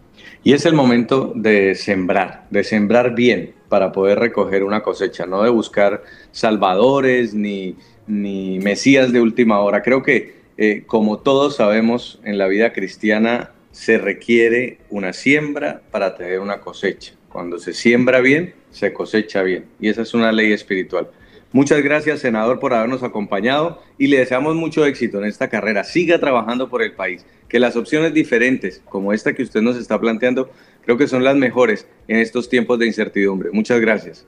[0.43, 5.41] Y es el momento de sembrar, de sembrar bien para poder recoger una cosecha, no
[5.43, 7.75] de buscar salvadores ni,
[8.07, 9.81] ni mesías de última hora.
[9.81, 16.15] Creo que, eh, como todos sabemos, en la vida cristiana se requiere una siembra para
[16.15, 17.13] tener una cosecha.
[17.29, 19.65] Cuando se siembra bien, se cosecha bien.
[19.79, 21.09] Y esa es una ley espiritual.
[21.53, 25.83] Muchas gracias, senador, por habernos acompañado y le deseamos mucho éxito en esta carrera.
[25.83, 30.01] Siga trabajando por el país que las opciones diferentes, como esta que usted nos está
[30.01, 30.49] planteando,
[30.83, 33.51] creo que son las mejores en estos tiempos de incertidumbre.
[33.53, 34.25] Muchas gracias.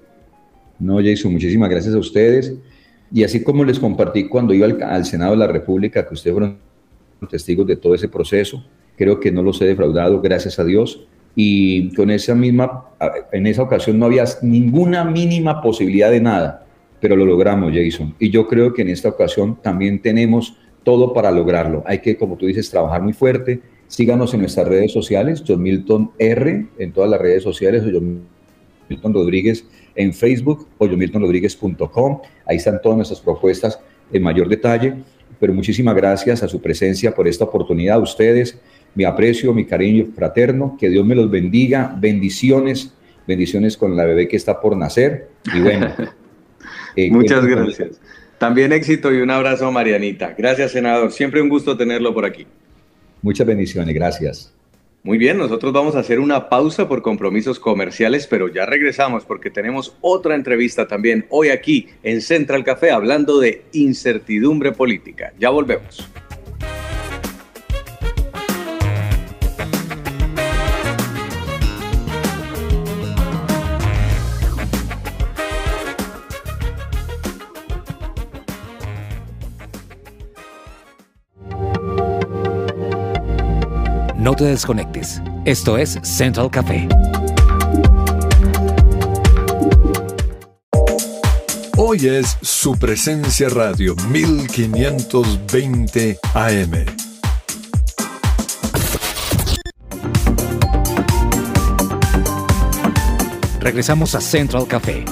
[0.78, 2.54] No, Jason, muchísimas gracias a ustedes.
[3.12, 6.60] Y así como les compartí cuando iba al, Senado de la República, que ustedes fueron
[7.28, 8.64] testigos de todo ese proceso,
[8.96, 11.08] creo que no los he defraudado, gracias a Dios.
[11.36, 12.86] Y con esa misma,
[13.32, 16.65] en esa ocasión no había ninguna mínima posibilidad de nada,
[17.06, 18.16] pero lo logramos, Jason.
[18.18, 21.84] Y yo creo que en esta ocasión también tenemos todo para lograrlo.
[21.86, 23.60] Hay que, como tú dices, trabajar muy fuerte.
[23.86, 28.24] Síganos en nuestras redes sociales, John Milton R, en todas las redes sociales, o John
[28.90, 32.22] Milton Rodríguez en Facebook o johnmiltonrodríguez.com.
[32.48, 33.80] Ahí están todas nuestras propuestas
[34.12, 34.96] en mayor detalle.
[35.40, 37.98] Pero muchísimas gracias a su presencia por esta oportunidad.
[37.98, 38.60] A ustedes,
[38.96, 40.76] mi aprecio, mi cariño fraterno.
[40.80, 41.96] Que Dios me los bendiga.
[42.00, 42.96] Bendiciones,
[43.28, 45.30] bendiciones con la bebé que está por nacer.
[45.54, 45.94] Y bueno.
[46.96, 48.00] Eh, Muchas gracias.
[48.38, 50.36] También éxito y un abrazo a Marianita.
[50.38, 51.12] Gracias, senador.
[51.12, 52.46] Siempre un gusto tenerlo por aquí.
[53.22, 54.54] Muchas bendiciones, gracias.
[55.06, 59.52] Muy bien, nosotros vamos a hacer una pausa por compromisos comerciales, pero ya regresamos porque
[59.52, 65.32] tenemos otra entrevista también hoy aquí en Central Café hablando de incertidumbre política.
[65.38, 66.10] Ya volvemos.
[84.26, 85.22] No te desconectes.
[85.46, 86.88] Esto es Central Café.
[91.78, 96.72] Hoy es su presencia radio 1520 AM.
[103.60, 105.06] Regresamos a Central Café.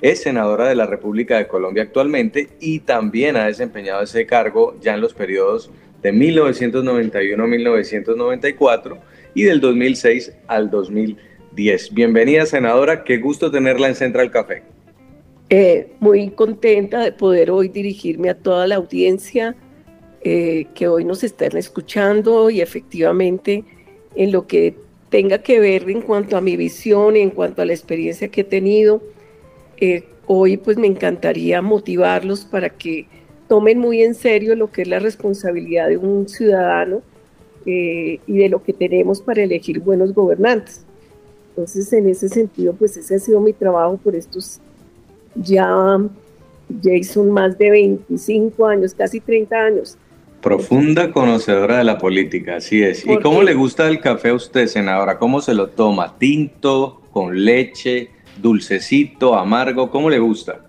[0.00, 4.94] es senadora de la República de Colombia actualmente y también ha desempeñado ese cargo ya
[4.94, 5.70] en los periodos
[6.02, 8.98] de 1991-1994
[9.34, 11.33] y del 2006 al 2010.
[11.54, 13.04] Bienvenida, senadora.
[13.04, 14.62] Qué gusto tenerla en Central Café.
[15.50, 19.54] Eh, muy contenta de poder hoy dirigirme a toda la audiencia
[20.22, 23.62] eh, que hoy nos están escuchando y efectivamente
[24.16, 24.74] en lo que
[25.10, 28.44] tenga que ver en cuanto a mi visión, en cuanto a la experiencia que he
[28.44, 29.00] tenido.
[29.76, 33.06] Eh, hoy pues me encantaría motivarlos para que
[33.46, 37.02] tomen muy en serio lo que es la responsabilidad de un ciudadano
[37.66, 40.83] y de lo que tenemos para elegir buenos gobernantes.
[41.56, 44.60] Entonces, en ese sentido, pues ese ha sido mi trabajo por estos
[45.36, 45.98] ya,
[46.82, 49.96] Jason, más de 25 años, casi 30 años.
[50.40, 53.06] Profunda conocedora de la política, así es.
[53.06, 55.16] ¿Y cómo le gusta el café a usted, senadora?
[55.16, 56.18] ¿Cómo se lo toma?
[56.18, 58.10] ¿Tinto, con leche,
[58.42, 59.90] dulcecito, amargo?
[59.90, 60.60] ¿Cómo le gusta?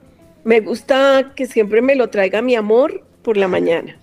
[0.43, 3.97] Me gusta que siempre me lo traiga mi amor por la mañana.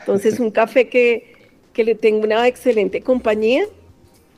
[0.00, 1.34] Entonces, un café que,
[1.74, 3.64] que le tenga una excelente compañía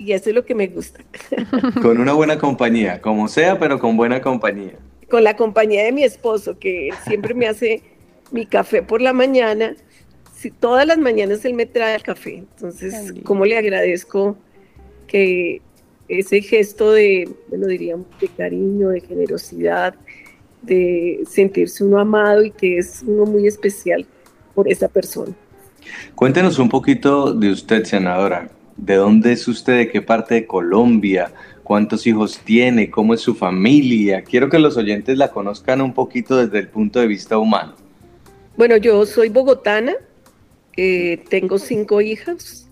[0.01, 1.01] y eso es lo que me gusta.
[1.83, 4.73] Con una buena compañía, como sea, pero con buena compañía.
[5.09, 7.83] Con la compañía de mi esposo, que siempre me hace
[8.33, 9.75] mi café por la mañana
[10.35, 12.37] si todas las mañanas él me trae el café.
[12.37, 14.39] Entonces, ¿cómo le agradezco
[15.07, 15.61] que
[16.09, 19.95] ese gesto de, bueno, diríamos, de cariño, de generosidad,
[20.63, 24.07] de sentirse uno amado y que es uno muy especial
[24.55, 25.33] por esa persona.
[26.15, 28.51] Cuéntenos un poquito de usted, senadora.
[28.81, 29.77] ¿De dónde es usted?
[29.77, 31.31] ¿De qué parte de Colombia?
[31.63, 32.91] ¿Cuántos hijos tiene?
[32.91, 34.23] ¿Cómo es su familia?
[34.23, 37.75] Quiero que los oyentes la conozcan un poquito desde el punto de vista humano.
[38.57, 39.93] Bueno, yo soy bogotana,
[40.79, 42.71] eh, tengo cinco hijas,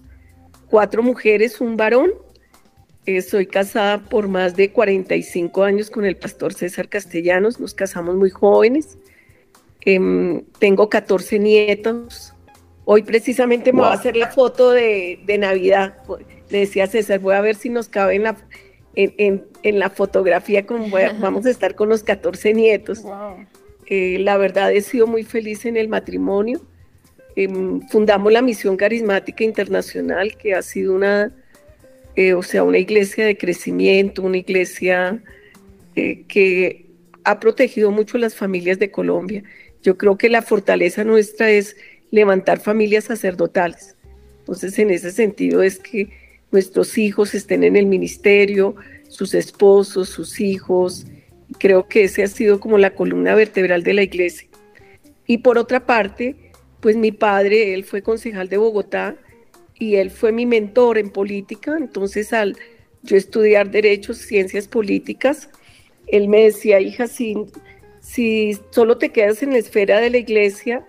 [0.71, 2.11] cuatro mujeres, un varón.
[3.05, 7.61] Eh, soy casada por más de 45 años con el pastor César Castellanos.
[7.61, 8.97] Nos casamos muy jóvenes.
[9.83, 12.33] Em, tengo 14 nietos.
[12.91, 15.99] Hoy precisamente me voy a hacer la foto de, Navidad.
[16.49, 18.39] Le decía a César, voy a ver si nos cabe en la,
[18.95, 20.89] en, la fotografía, como
[21.21, 23.05] vamos a estar con los 14 nietos.
[23.85, 26.63] Eh, la verdad he sido muy feliz en el matrimonio.
[27.37, 31.31] Em, fundamos la Misión Carismática Internacional, que ha sido una,
[32.17, 35.23] eh, o sea, una iglesia de crecimiento, una iglesia
[35.95, 36.87] eh, que
[37.23, 39.43] ha protegido mucho las familias de Colombia.
[39.83, 41.77] Yo creo que la fortaleza nuestra es
[42.11, 43.97] levantar familias sacerdotales.
[44.41, 46.09] Entonces, en ese sentido es que
[46.51, 48.77] nuestros hijos estén en el ministerio,
[49.09, 51.07] sus esposos, sus hijos.
[51.59, 54.49] Creo que ese ha sido como la columna vertebral de la iglesia.
[55.27, 56.37] Y por otra parte,
[56.81, 59.17] pues mi padre, él fue concejal de Bogotá
[59.79, 62.57] y él fue mi mentor en política, entonces al
[63.03, 65.51] yo estudiar derechos, ciencias políticas,
[66.09, 67.37] él me decía, hija, si,
[68.01, 70.85] si solo te quedas en la esfera de la iglesia,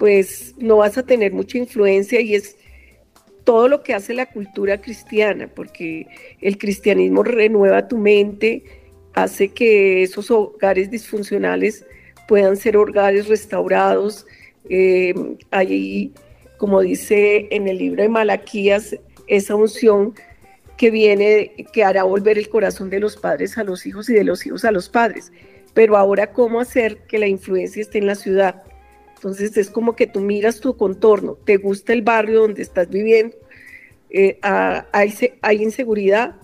[0.00, 2.56] pues no vas a tener mucha influencia y es
[3.44, 6.06] todo lo que hace la cultura cristiana, porque
[6.40, 8.64] el cristianismo renueva tu mente,
[9.12, 11.84] hace que esos hogares disfuncionales
[12.26, 14.24] puedan ser hogares restaurados,
[14.70, 15.12] eh,
[15.50, 16.14] ahí,
[16.56, 18.96] como dice en el libro de Malaquías,
[19.26, 20.14] esa unción
[20.78, 24.24] que viene, que hará volver el corazón de los padres a los hijos y de
[24.24, 25.30] los hijos a los padres.
[25.74, 28.62] Pero ahora, ¿cómo hacer que la influencia esté en la ciudad?
[29.20, 33.36] Entonces es como que tú miras tu contorno, te gusta el barrio donde estás viviendo,
[34.08, 36.36] eh, hay, hay, inseguridad,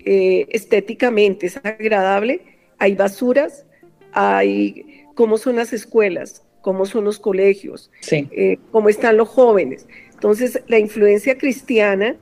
[0.00, 2.40] eh, estéticamente es agradable,
[2.78, 3.66] hay basuras,
[4.10, 9.86] hay cómo son las escuelas, cómo son los colegios, eh, cómo están los jóvenes.
[10.12, 12.16] Entonces, la influencia cristiana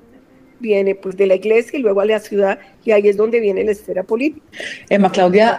[0.60, 3.64] viene pues de la iglesia y luego a la ciudad y ahí es donde viene
[3.64, 4.46] la esfera política.
[4.90, 5.58] Emma Claudia,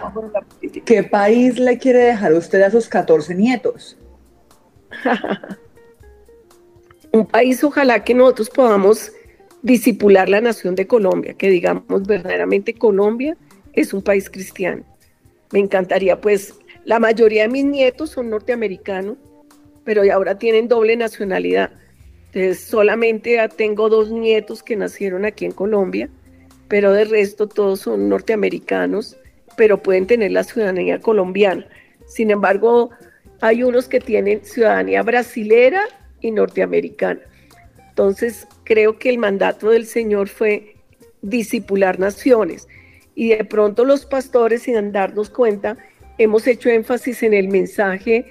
[0.84, 3.98] ¿qué país le quiere dejar usted a sus 14 nietos?
[7.12, 9.12] Un país ojalá que nosotros podamos
[9.62, 13.36] disipular la nación de Colombia, que digamos verdaderamente Colombia
[13.72, 14.84] es un país cristiano.
[15.52, 19.16] Me encantaría pues la mayoría de mis nietos son norteamericanos,
[19.84, 21.70] pero ahora tienen doble nacionalidad.
[22.58, 26.10] Solamente tengo dos nietos que nacieron aquí en Colombia,
[26.68, 29.16] pero de resto todos son norteamericanos,
[29.56, 31.66] pero pueden tener la ciudadanía colombiana.
[32.06, 32.90] Sin embargo,
[33.44, 35.82] hay unos que tienen ciudadanía brasilera
[36.22, 37.20] y norteamericana.
[37.90, 40.76] Entonces, creo que el mandato del Señor fue
[41.20, 42.66] disipular naciones.
[43.14, 45.76] Y de pronto los pastores, sin darnos cuenta,
[46.16, 48.24] hemos hecho énfasis en el mensaje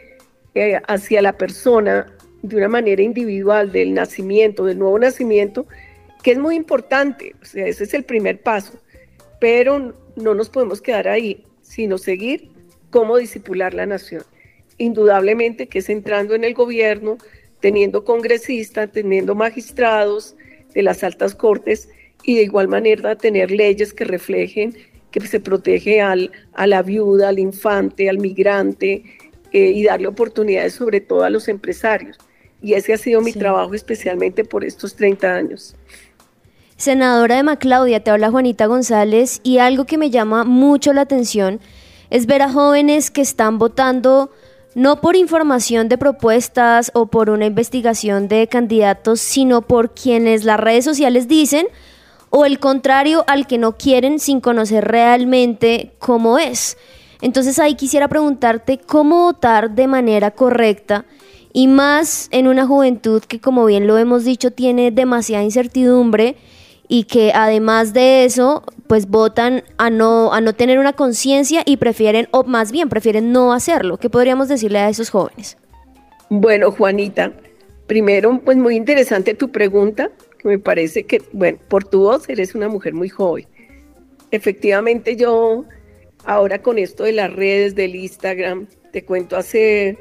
[0.56, 2.12] eh, hacia la persona
[2.42, 5.68] de una manera individual del nacimiento, del nuevo nacimiento,
[6.24, 7.36] que es muy importante.
[7.40, 8.80] O sea, ese es el primer paso.
[9.40, 12.50] Pero no nos podemos quedar ahí, sino seguir
[12.90, 14.24] cómo disipular la nación.
[14.84, 17.18] Indudablemente que es entrando en el gobierno,
[17.60, 20.36] teniendo congresistas, teniendo magistrados
[20.74, 21.90] de las altas cortes
[22.24, 24.76] y de igual manera tener leyes que reflejen
[25.12, 29.04] que se protege al, a la viuda, al infante, al migrante
[29.52, 32.18] eh, y darle oportunidades sobre todo a los empresarios.
[32.62, 35.76] Y ese ha sido mi trabajo especialmente por estos 30 años.
[36.76, 41.62] Senadora de Maclaudia, te habla Juanita González y algo que me llama mucho la atención
[42.10, 44.32] es ver a jóvenes que están votando
[44.76, 50.60] no por información de propuestas o por una investigación de candidatos, sino por quienes las
[50.60, 51.68] redes sociales dicen
[52.30, 56.78] o el contrario al que no quieren sin conocer realmente cómo es.
[57.22, 61.06] Entonces ahí quisiera preguntarte cómo votar de manera correcta
[61.54, 66.36] y más en una juventud que como bien lo hemos dicho tiene demasiada incertidumbre
[66.88, 68.64] y que además de eso
[68.94, 73.32] pues votan a no, a no tener una conciencia y prefieren, o más bien prefieren
[73.32, 73.98] no hacerlo.
[73.98, 75.58] ¿Qué podríamos decirle a esos jóvenes?
[76.30, 77.34] Bueno, Juanita,
[77.88, 82.54] primero, pues muy interesante tu pregunta, que me parece que, bueno, por tu voz eres
[82.54, 83.48] una mujer muy joven.
[84.30, 85.66] Efectivamente, yo
[86.24, 89.98] ahora con esto de las redes, del Instagram, te cuento hace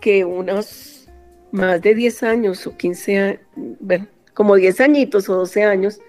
[0.00, 1.08] que unos
[1.50, 3.40] más de 10 años o 15 años,
[3.80, 6.00] bueno, como 10 añitos o 12 años,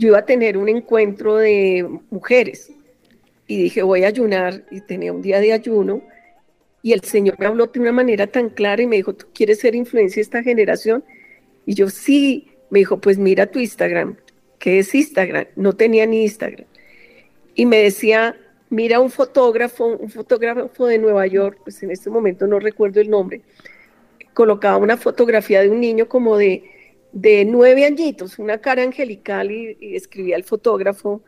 [0.00, 2.72] yo iba a tener un encuentro de mujeres
[3.46, 6.02] y dije, voy a ayunar y tenía un día de ayuno
[6.82, 9.60] y el Señor me habló de una manera tan clara y me dijo, ¿tú quieres
[9.60, 11.04] ser influencia de esta generación?
[11.66, 14.16] Y yo sí, me dijo, pues mira tu Instagram.
[14.58, 15.48] ¿Qué es Instagram?
[15.54, 16.66] No tenía ni Instagram.
[17.54, 18.36] Y me decía,
[18.70, 23.10] mira un fotógrafo, un fotógrafo de Nueva York, pues en este momento no recuerdo el
[23.10, 23.42] nombre,
[24.32, 26.79] colocaba una fotografía de un niño como de
[27.12, 31.22] de nueve añitos, una cara angelical y, escribía el fotógrafo,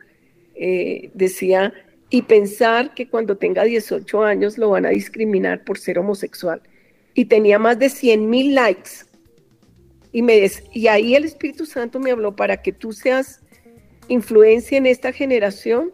[0.55, 1.73] eh, decía,
[2.09, 6.61] y pensar que cuando tenga 18 años lo van a discriminar por ser homosexual.
[7.15, 8.91] Y tenía más de 100 mil likes.
[10.11, 13.41] Y, me y ahí el Espíritu Santo me habló, para que tú seas
[14.07, 15.91] influencia en esta generación,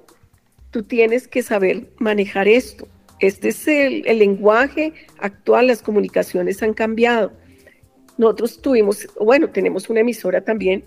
[0.72, 2.88] tú tienes que saber manejar esto.
[3.20, 7.32] Este es el, el lenguaje actual, las comunicaciones han cambiado
[8.20, 10.84] nosotros tuvimos, bueno, tenemos una emisora también,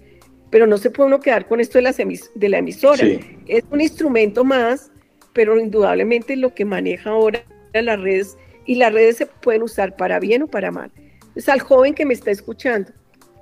[0.51, 3.03] pero no se puede uno quedar con esto de, las de la emisora.
[3.49, 4.93] Es un instrumento más,
[5.33, 10.20] pero indudablemente lo que maneja ahora las redes, y las redes se pueden usar para
[10.20, 10.93] bien o para mal.
[11.35, 12.93] Es al joven que me está escuchando,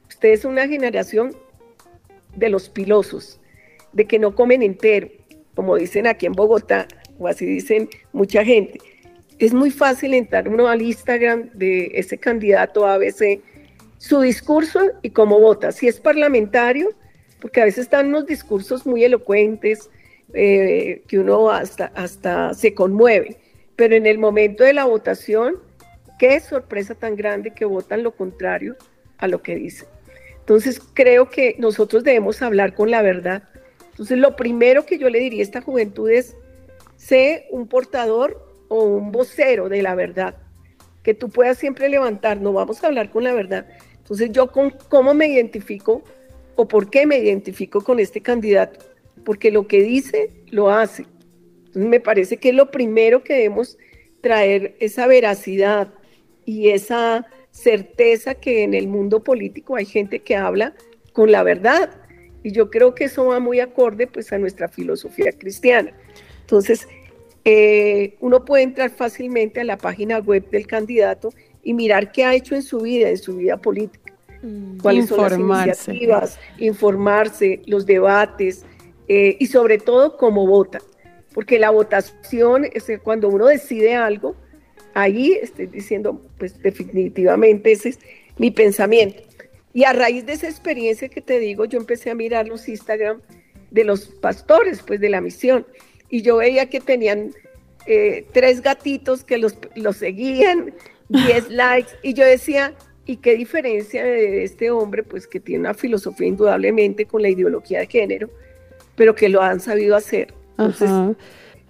[0.09, 1.34] usted es una generación
[2.36, 3.41] de los pilosos,
[3.93, 5.09] de que no comen entero,
[5.57, 6.86] como dicen aquí en Bogotá,
[7.18, 8.78] o así dicen mucha gente.
[9.41, 13.41] Es muy fácil entrar uno al Instagram de ese candidato ABC
[14.01, 15.72] su discurso y cómo vota.
[15.72, 16.88] Si es parlamentario,
[17.38, 19.90] porque a veces están unos discursos muy elocuentes
[20.32, 23.36] eh, que uno hasta, hasta se conmueve,
[23.76, 25.57] pero en el momento de la votación,
[26.18, 28.74] qué sorpresa tan grande que votan lo contrario
[29.18, 29.86] a lo que dicen.
[30.38, 33.51] Entonces creo que nosotros debemos hablar con la verdad.
[33.90, 36.38] Entonces lo primero que yo le diría a esta juventud es,
[36.96, 40.36] sé un portador o un vocero de la verdad,
[41.03, 43.66] que tú puedas siempre levantar, no vamos a hablar con la verdad,
[44.11, 46.02] entonces, yo con cómo me identifico
[46.56, 48.80] o por qué me identifico con este candidato,
[49.24, 51.04] porque lo que dice, lo hace.
[51.66, 53.78] Entonces, me parece que es lo primero que debemos
[54.20, 55.94] traer esa veracidad
[56.44, 60.74] y esa certeza que en el mundo político hay gente que habla
[61.12, 61.90] con la verdad.
[62.42, 65.92] Y yo creo que eso va muy acorde pues a nuestra filosofía cristiana.
[66.40, 66.88] Entonces,
[67.44, 71.32] eh, uno puede entrar fácilmente a la página web del candidato
[71.62, 73.99] y mirar qué ha hecho en su vida, en su vida política.
[74.43, 74.78] Mm.
[74.78, 78.64] cuáles son las iniciativas, informarse, los debates
[79.09, 80.80] eh, y sobre todo cómo vota.
[81.34, 84.34] Porque la votación, es cuando uno decide algo,
[84.95, 87.99] ahí estoy diciendo, pues definitivamente ese es
[88.38, 89.22] mi pensamiento.
[89.72, 93.20] Y a raíz de esa experiencia que te digo, yo empecé a mirar los Instagram
[93.70, 95.66] de los pastores, pues de la misión,
[96.09, 97.32] y yo veía que tenían
[97.86, 100.74] eh, tres gatitos que los, los seguían,
[101.09, 101.91] 10 likes.
[102.03, 102.74] Y yo decía,
[103.11, 107.80] ¿y qué diferencia de este hombre, pues que tiene una filosofía indudablemente con la ideología
[107.80, 108.30] de género,
[108.94, 110.32] pero que lo han sabido hacer?
[110.50, 111.16] Entonces,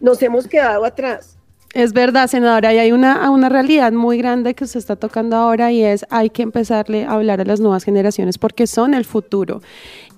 [0.01, 1.39] nos hemos quedado atrás.
[1.73, 5.71] Es verdad, senadora, y hay una, una realidad muy grande que se está tocando ahora
[5.71, 9.63] y es hay que empezarle a hablar a las nuevas generaciones porque son el futuro.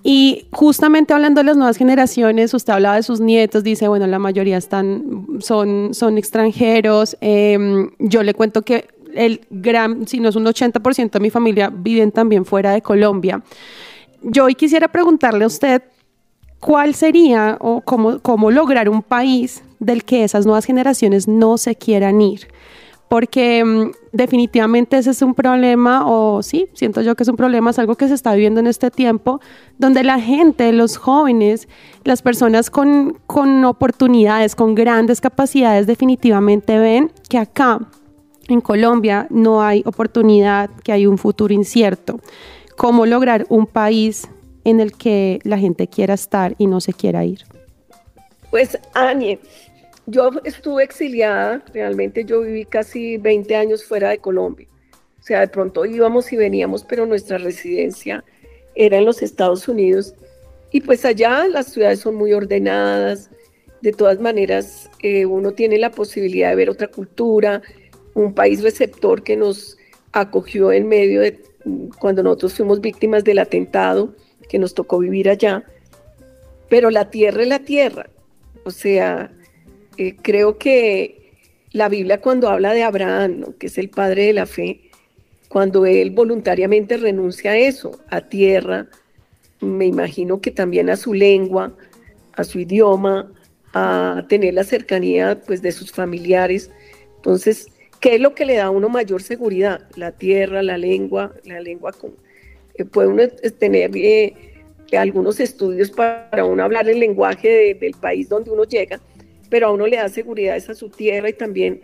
[0.01, 4.19] Y justamente hablando de las nuevas generaciones, usted hablaba de sus nietos, dice, bueno, la
[4.19, 7.15] mayoría están, son, son extranjeros.
[7.21, 11.71] Em, yo le cuento que el gran, si no es un 80% de mi familia,
[11.73, 13.41] viven también fuera de Colombia.
[14.21, 15.83] Yo hoy quisiera preguntarle a usted
[16.59, 21.75] cuál sería o cómo, cómo lograr un país del que esas nuevas generaciones no se
[21.75, 22.47] quieran ir
[23.13, 27.69] porque mm, definitivamente ese es un problema, o sí, siento yo que es un problema,
[27.69, 29.39] es algo que se está viviendo en este tiempo,
[29.77, 31.67] donde la gente, los jóvenes,
[32.05, 37.81] las personas con, con oportunidades, con grandes capacidades, definitivamente ven que acá
[38.47, 42.19] en Colombia no hay oportunidad, que hay un futuro incierto.
[42.77, 44.27] ¿Cómo lograr un país
[44.63, 47.43] en el que la gente quiera estar y no se quiera ir?
[48.49, 49.39] Pues, Anie,
[50.05, 54.67] yo estuve exiliada, realmente yo viví casi 20 años fuera de Colombia.
[55.19, 58.23] O sea, de pronto íbamos y veníamos, pero nuestra residencia
[58.75, 60.13] era en los Estados Unidos.
[60.71, 63.29] Y pues allá las ciudades son muy ordenadas.
[63.81, 67.61] De todas maneras, eh, uno tiene la posibilidad de ver otra cultura,
[68.13, 69.77] un país receptor que nos
[70.11, 71.39] acogió en medio de
[71.99, 74.13] cuando nosotros fuimos víctimas del atentado
[74.49, 75.63] que nos tocó vivir allá.
[76.69, 78.09] Pero la tierra es la tierra.
[78.65, 79.31] O sea,
[79.97, 81.31] eh, creo que
[81.71, 84.81] la Biblia cuando habla de Abraham, que es el padre de la fe,
[85.49, 88.87] cuando él voluntariamente renuncia a eso, a tierra,
[89.61, 91.75] me imagino que también a su lengua,
[92.35, 93.31] a su idioma,
[93.73, 96.71] a tener la cercanía pues, de sus familiares.
[97.17, 97.67] Entonces,
[98.03, 99.87] ¿qué es lo que le da a uno mayor seguridad?
[99.95, 102.11] La tierra, la lengua, la lengua con...
[102.75, 103.23] Eh, puede uno
[103.57, 104.33] tener eh,
[104.91, 108.99] algunos estudios para uno hablar el lenguaje del país donde uno llega,
[109.49, 111.81] pero a uno le da seguridad a su tierra y también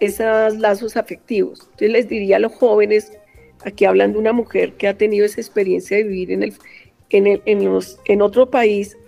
[0.00, 1.60] esos lazos afectivos.
[1.60, 3.12] Entonces les diría a los jóvenes,
[3.64, 6.54] aquí hablando de una mujer que ha tenido esa experiencia de vivir en, el,
[7.10, 8.98] en, el, en, los, en otro país,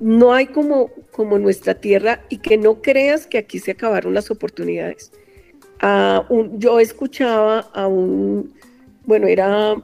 [0.00, 4.30] no hay como, como nuestra tierra y que no creas que aquí se acabaron las
[4.30, 5.12] oportunidades.
[6.58, 8.52] Yo escuchaba a un,
[9.04, 9.74] bueno, era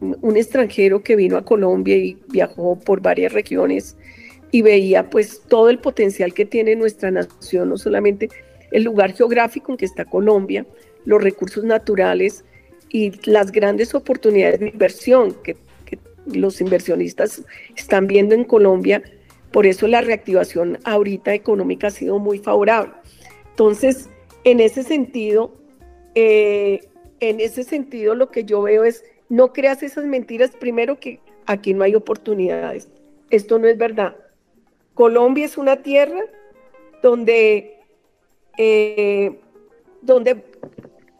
[0.00, 3.96] un extranjero que vino a Colombia y viajó por varias regiones
[4.52, 8.28] y veía pues todo el potencial que tiene nuestra nación, no solamente
[8.70, 10.66] el lugar geográfico en que está Colombia,
[11.04, 12.44] los recursos naturales
[12.88, 15.56] y las grandes oportunidades de inversión que,
[16.26, 17.42] los inversionistas
[17.74, 19.02] están viendo en Colombia.
[19.50, 22.92] Por eso la reactivación ahorita económica ha sido muy favorable.
[23.48, 24.10] Entonces,
[24.44, 25.52] en ese sentido,
[26.14, 26.80] eh,
[27.20, 31.74] en ese sentido lo que yo veo es, no creas esas mentiras, primero que aquí
[31.74, 32.88] no hay oportunidades.
[33.30, 34.16] Esto no es verdad.
[34.94, 36.20] Colombia es una tierra
[37.02, 37.78] donde
[38.58, 39.38] eh,
[40.02, 40.42] donde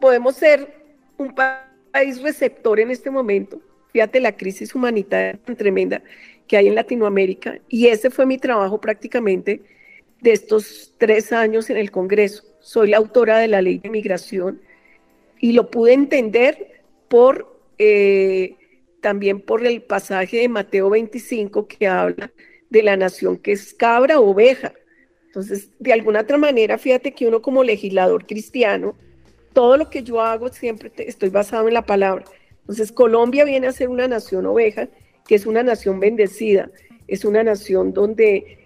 [0.01, 0.75] podemos ser
[1.16, 3.61] un país receptor en este momento.
[3.93, 6.03] Fíjate la crisis humanitaria tan tremenda
[6.47, 9.62] que hay en Latinoamérica y ese fue mi trabajo prácticamente
[10.21, 12.50] de estos tres años en el Congreso.
[12.61, 14.61] Soy la autora de la ley de migración
[15.41, 18.57] y lo pude entender por eh,
[19.01, 22.31] también por el pasaje de Mateo 25 que habla
[22.69, 24.73] de la nación que es cabra oveja.
[25.27, 28.95] Entonces, de alguna otra manera, fíjate que uno como legislador cristiano,
[29.53, 32.25] todo lo que yo hago siempre estoy basado en la palabra.
[32.61, 34.89] Entonces, Colombia viene a ser una nación oveja,
[35.27, 36.71] que es una nación bendecida,
[37.07, 38.60] es una nación donde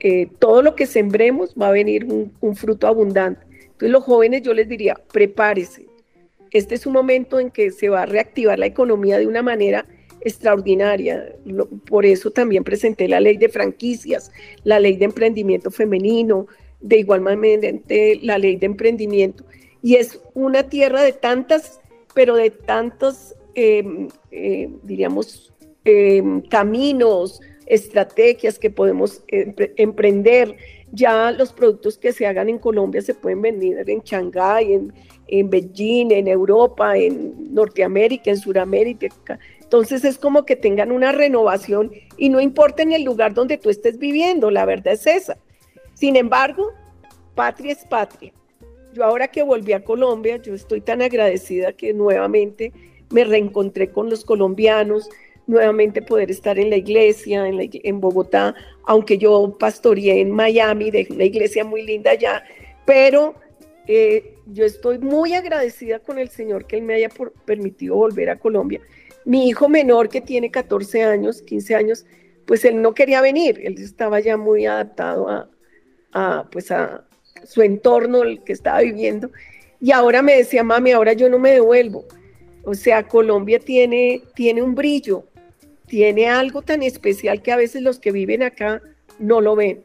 [0.00, 3.44] eh, todo lo que sembremos va a venir un, un fruto abundante.
[3.50, 5.86] Entonces, los jóvenes yo les diría, prepárese.
[6.50, 9.86] Este es un momento en que se va a reactivar la economía de una manera
[10.20, 11.34] extraordinaria.
[11.88, 14.32] Por eso también presenté la ley de franquicias,
[14.64, 16.46] la ley de emprendimiento femenino,
[16.80, 17.78] de igual manera
[18.22, 19.44] la ley de emprendimiento.
[19.82, 21.80] Y es una tierra de tantas,
[22.14, 25.52] pero de tantos, em, eh, diríamos,
[25.84, 30.56] em, caminos, estrategias que podemos emprender.
[30.92, 34.92] Ya los productos que se hagan en Colombia se pueden vender en Shanghái, en,
[35.28, 39.08] en Beijing, en Europa, en Norteamérica, en Sudamérica,
[39.74, 43.70] entonces es como que tengan una renovación y no importa en el lugar donde tú
[43.70, 45.36] estés viviendo, la verdad es esa.
[45.94, 46.70] Sin embargo,
[47.34, 48.32] patria es patria.
[48.92, 52.72] Yo ahora que volví a Colombia, yo estoy tan agradecida que nuevamente
[53.10, 55.10] me reencontré con los colombianos,
[55.46, 61.24] nuevamente poder estar en la iglesia, en, Bogotá, aunque yo pastoreé en Miami, de una
[61.24, 62.42] iglesia muy linda allá,
[62.86, 63.34] pero
[63.86, 67.10] eh, yo estoy muy agradecida con el Señor que Él me haya
[67.44, 68.80] permitido volver a Colombia
[69.24, 72.06] mi hijo menor, que tiene 14 años, 15 años,
[72.46, 75.48] pues él no quería venir, él estaba ya muy adaptado
[76.12, 77.04] a, pues a
[77.44, 79.30] su entorno, el que estaba viviendo.
[79.80, 82.04] Y ahora me decía, mami, ahora yo no me devuelvo.
[82.64, 85.24] O sea, Colombia tiene, tiene un brillo,
[85.86, 88.82] tiene algo tan especial que a veces los que viven acá
[89.18, 89.82] no lo ven.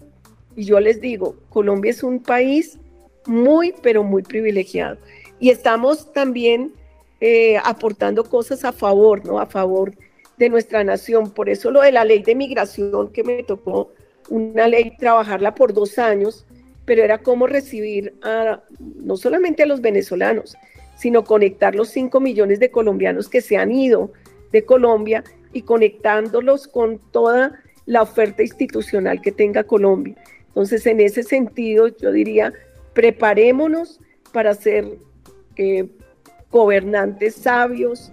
[0.55, 2.79] Y yo les digo, Colombia es un país
[3.25, 4.97] muy, pero muy privilegiado.
[5.39, 6.73] Y estamos también
[7.21, 9.39] eh, aportando cosas a favor, ¿no?
[9.39, 9.93] A favor
[10.37, 11.31] de nuestra nación.
[11.31, 13.91] Por eso lo de la ley de migración que me tocó,
[14.29, 16.45] una ley, trabajarla por dos años,
[16.85, 18.15] pero era cómo recibir
[18.79, 20.57] no solamente a los venezolanos,
[20.97, 24.11] sino conectar los cinco millones de colombianos que se han ido
[24.51, 25.23] de Colombia
[25.53, 30.15] y conectándolos con toda la oferta institucional que tenga Colombia.
[30.47, 32.53] Entonces, en ese sentido, yo diría,
[32.93, 33.99] preparémonos
[34.31, 34.85] para ser
[35.55, 35.87] eh,
[36.51, 38.11] gobernantes sabios,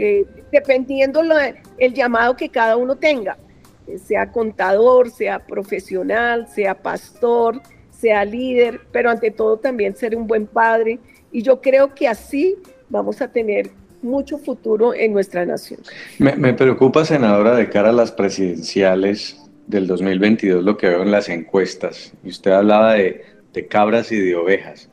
[0.00, 3.38] eh, dependiendo la- el llamado que cada uno tenga,
[3.86, 7.60] eh, sea contador, sea profesional, sea pastor,
[7.90, 10.98] sea líder, pero ante todo también ser un buen padre.
[11.30, 12.56] Y yo creo que así
[12.88, 13.70] vamos a tener
[14.02, 15.80] mucho futuro en nuestra nación.
[16.18, 21.10] Me, me preocupa, senadora, de cara a las presidenciales del 2022, lo que veo en
[21.10, 22.12] las encuestas.
[22.24, 24.88] Y usted hablaba de, de cabras y de ovejas.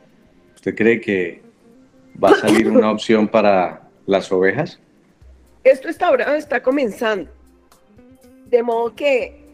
[0.55, 1.41] ¿Usted cree que
[2.21, 4.79] va a salir una opción para las ovejas?
[5.63, 7.31] Esto está ahora está comenzando.
[8.47, 9.45] De modo que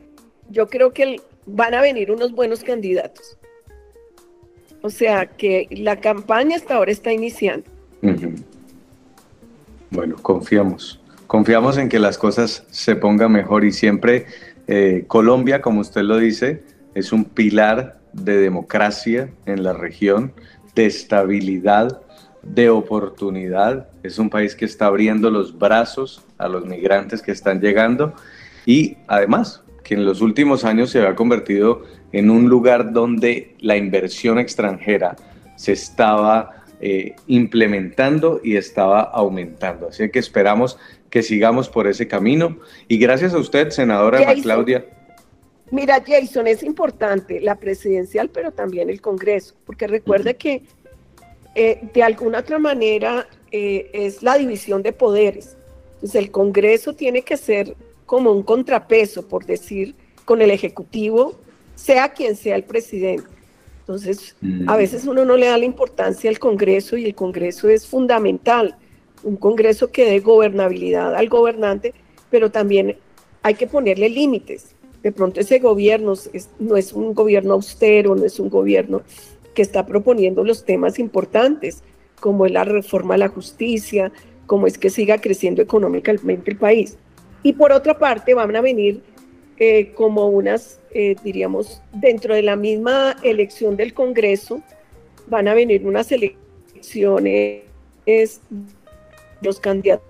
[0.50, 3.38] yo creo que van a venir unos buenos candidatos.
[4.82, 7.70] O sea que la campaña hasta ahora está iniciando.
[8.02, 8.34] Ujú.
[9.92, 11.02] Bueno, confiamos.
[11.28, 14.26] Confiamos en que las cosas se pongan mejor y siempre
[14.68, 16.64] eh, Colombia, como usted lo dice,
[16.96, 20.32] es un pilar de democracia en la región,
[20.76, 22.02] de estabilidad,
[22.42, 23.90] de oportunidad.
[24.02, 28.14] Es un país que está abriendo los brazos a los migrantes que están llegando
[28.66, 31.84] y además que en los últimos años se ha convertido
[32.14, 35.18] en un lugar donde la inversión extranjera
[35.58, 39.90] se estaba eh, implementando y estaba aumentando.
[39.90, 40.80] Así que esperamos
[41.12, 42.58] que sigamos por ese camino.
[42.88, 44.42] Y gracias a usted, senadora Jason.
[44.42, 44.86] Claudia.
[45.70, 50.64] Mira, Jason, es importante la presidencial, pero también el Congreso, porque recuerde que
[51.54, 55.56] eh, de alguna otra manera eh, es la división de poderes.
[55.96, 57.76] Entonces el Congreso tiene que ser
[58.06, 61.40] como un contrapeso, por decir, con el Ejecutivo,
[61.76, 63.41] sea quien sea el presidente.
[63.92, 64.36] Entonces,
[64.68, 68.78] a veces uno no le da la importancia al Congreso y el Congreso es fundamental.
[69.24, 71.94] Un Congreso que dé gobernabilidad al gobernante,
[72.30, 72.96] pero también
[73.44, 74.76] hay que ponerle límites.
[75.04, 79.02] De pronto ese gobierno es- no es un gobierno austero, no es un gobierno
[79.54, 81.84] que está proponiendo los temas importantes,
[82.22, 84.12] como es la reforma a la justicia,
[84.46, 86.98] como es que siga creciendo económicamente el país.
[87.44, 89.02] Y por otra parte van a venir
[89.64, 94.64] eh, como unas, eh, diríamos, dentro de la misma elección del Congreso,
[95.28, 97.62] van a venir unas elecciones,
[99.40, 100.10] los candidatos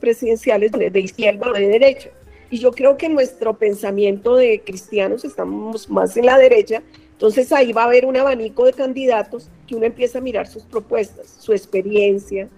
[0.00, 2.08] presidenciales de, izquierda o de derecha.
[2.48, 7.74] Y yo creo que nuestro pensamiento de cristianos estamos más en la derecha, entonces ahí
[7.74, 11.52] va a haber un abanico de candidatos que uno empieza a mirar sus propuestas, su
[11.52, 12.48] experiencia,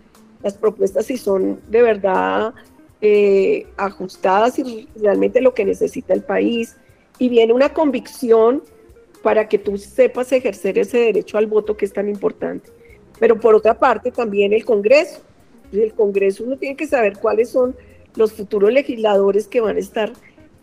[0.40, 2.54] las propuestas si son de verdad
[3.00, 6.76] eh, ajustadas y realmente lo que necesita el país.
[7.18, 8.62] Y viene una convicción
[9.22, 12.70] para que tú sepas ejercer ese derecho al voto que es tan importante.
[13.18, 15.20] Pero por otra parte también el Congreso.
[15.72, 17.76] El Congreso uno tiene que saber cuáles son
[18.14, 20.12] los futuros legisladores que van a estar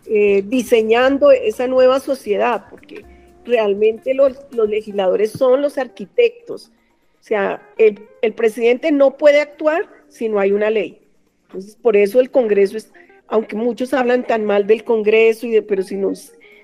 [0.06, 3.04] eh, diseñando esa nueva sociedad, porque
[3.44, 6.70] realmente los, legisladores son los arquitectos.
[7.20, 11.05] O sea, el, el presidente no puede actuar si no hay una ley.
[11.46, 12.92] Entonces, por eso el Congreso es,
[13.28, 16.12] aunque muchos hablan tan mal del Congreso, y de, pero si no,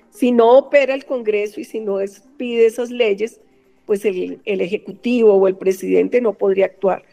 [0.09, 3.39] si no opera el Congreso y si no es, pide esas leyes,
[3.85, 7.03] pues el, el Ejecutivo o el presidente no podría actuar.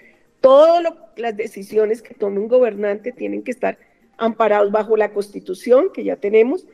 [0.40, 0.84] Todas
[1.16, 3.78] las decisiones que tome un gobernante tienen que estar
[4.18, 6.66] amparados bajo la Constitución que ya tenemos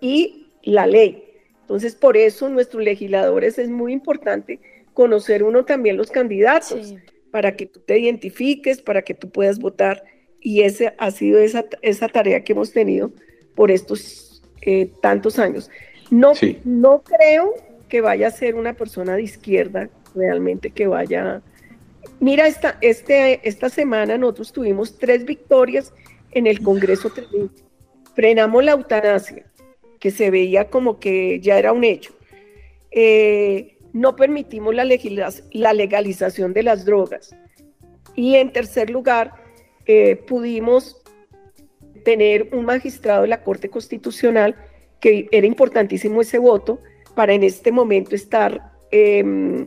[0.00, 1.24] y la ley.
[1.62, 4.60] Entonces, por eso nuestros legisladores es muy importante
[4.92, 6.98] conocer uno también los candidatos Sí.
[7.30, 10.04] para que tú te identifiques, para que tú puedas votar.
[10.44, 13.10] Y ese ha sido esa, esa tarea que hemos tenido
[13.56, 15.70] por estos eh, tantos años.
[16.10, 16.58] No, Sí.
[16.64, 17.54] no creo
[17.88, 21.40] que vaya a ser una persona de izquierda realmente que vaya.
[22.20, 25.94] Mira, esta, este, esta semana nosotros tuvimos tres victorias
[26.32, 27.10] en el Congreso.
[28.14, 29.46] Frenamos la eutanasia,
[29.98, 32.12] que se veía como que ya era un hecho.
[32.90, 34.84] Eh, no permitimos la,
[35.52, 37.34] la legalización de las drogas.
[38.14, 39.32] Y en tercer lugar,
[39.86, 41.00] eh, pudimos
[42.04, 44.56] tener un magistrado de la Corte Constitucional,
[45.00, 46.80] que era importantísimo ese voto,
[47.14, 49.18] para en este momento estar eh,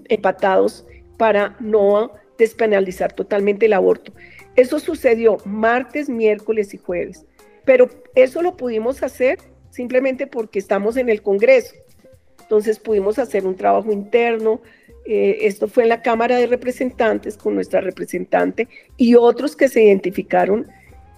[0.10, 0.86] empatados
[1.18, 4.14] para no despenalizar totalmente el aborto.
[4.56, 7.26] Eso sucedió martes, miércoles y jueves,
[7.66, 9.40] pero eso lo pudimos hacer
[9.70, 11.76] simplemente porque estamos en el Congreso.
[12.42, 14.62] Entonces pudimos hacer un trabajo interno.
[15.10, 19.82] Eh, esto fue en la Cámara de Representantes con nuestra representante y otros que se
[19.82, 20.68] identificaron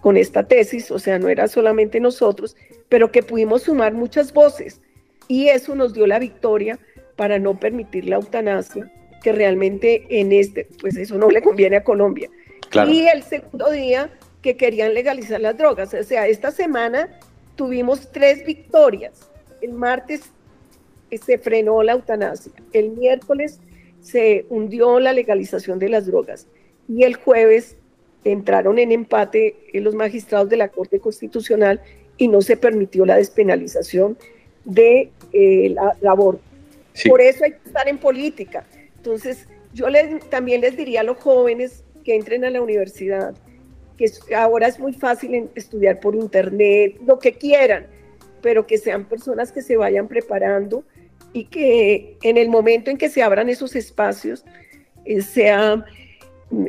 [0.01, 2.55] con esta tesis, o sea, no era solamente nosotros,
[2.87, 4.79] pero que pudimos sumar muchas voces
[5.27, 6.77] y eso nos dio la victoria
[7.15, 8.91] para no permitir la eutanasia,
[9.23, 12.29] que realmente en este, pues eso no le conviene a Colombia.
[12.69, 12.91] Claro.
[12.91, 14.11] Y el segundo día
[14.43, 17.19] que querían legalizar las drogas, o sea, esta semana
[17.55, 19.31] tuvimos tres victorias.
[19.61, 20.29] El martes
[21.25, 23.59] se frenó la eutanasia, el miércoles
[24.01, 26.47] se hundió la legalización de las drogas
[26.87, 27.75] y el jueves
[28.23, 31.81] entraron en empate los magistrados de la Corte Constitucional
[32.17, 34.17] y no se permitió la despenalización
[34.65, 36.41] de eh, la, aborto.
[37.07, 38.65] Por eso hay que estar en política.
[38.97, 39.85] Entonces, yo
[40.29, 43.35] también les diría a los jóvenes que entren a la universidad,
[43.97, 47.87] que ahora es muy fácil estudiar por internet, lo que quieran,
[48.41, 50.83] pero que sean personas que se vayan preparando
[51.33, 54.45] y que en el momento en que se abran esos espacios,
[55.05, 55.85] eh, sea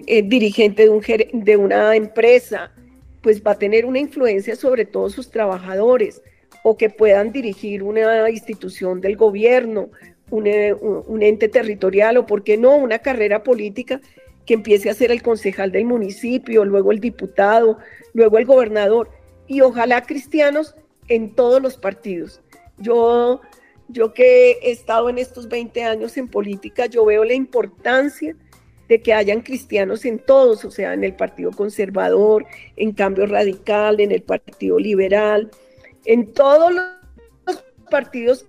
[0.07, 1.03] eh, dirigente de, un,
[1.45, 2.73] de una empresa,
[3.23, 6.23] pues va a tener una influencia sobre todos sus trabajadores
[6.63, 9.91] o que puedan dirigir una institución del gobierno,
[10.31, 10.49] un,
[11.07, 14.01] un, ente territorial o, por qué no, una carrera política
[14.47, 17.79] que empiece a ser el concejal del municipio, luego el diputado,
[18.15, 19.11] luego el gobernador
[19.47, 20.77] y ojalá cristianos
[21.09, 22.41] en todos los partidos.
[22.79, 23.41] Yo,
[23.93, 28.37] yo que he estado en estos 20 años en política, yo veo la importancia
[28.89, 32.45] de que hayan cristianos en todos, o sea, en el Partido Conservador,
[32.77, 35.51] en Cambio Radical, en el Partido Liberal,
[36.05, 38.47] en todos los partidos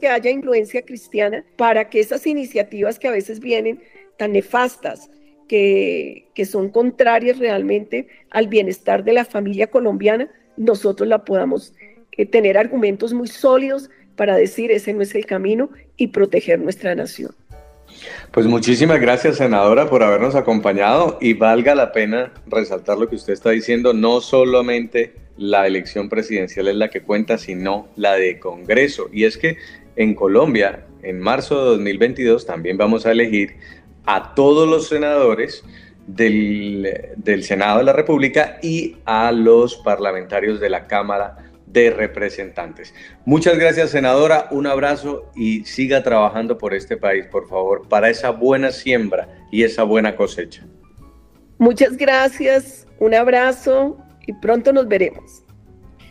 [0.00, 3.80] que haya influencia cristiana para que esas iniciativas que a veces vienen
[4.18, 5.10] tan nefastas,
[5.46, 11.72] que, que son contrarias realmente al bienestar de la familia colombiana, nosotros la podamos
[12.12, 16.94] eh, tener argumentos muy sólidos para decir ese no es el camino y proteger nuestra
[16.94, 17.34] nación.
[18.30, 23.32] Pues muchísimas gracias, senadora, por habernos acompañado y valga la pena resaltar lo que usted
[23.32, 29.08] está diciendo, no solamente la elección presidencial es la que cuenta, sino la de Congreso.
[29.12, 29.58] Y es que
[29.96, 33.56] en Colombia, en marzo de 2022, también vamos a elegir
[34.06, 35.64] a todos los senadores
[36.06, 42.94] del, del Senado de la República y a los parlamentarios de la Cámara de representantes.
[43.24, 44.48] Muchas gracias, senadora.
[44.50, 49.62] Un abrazo y siga trabajando por este país, por favor, para esa buena siembra y
[49.62, 50.66] esa buena cosecha.
[51.58, 53.96] Muchas gracias, un abrazo
[54.26, 55.42] y pronto nos veremos.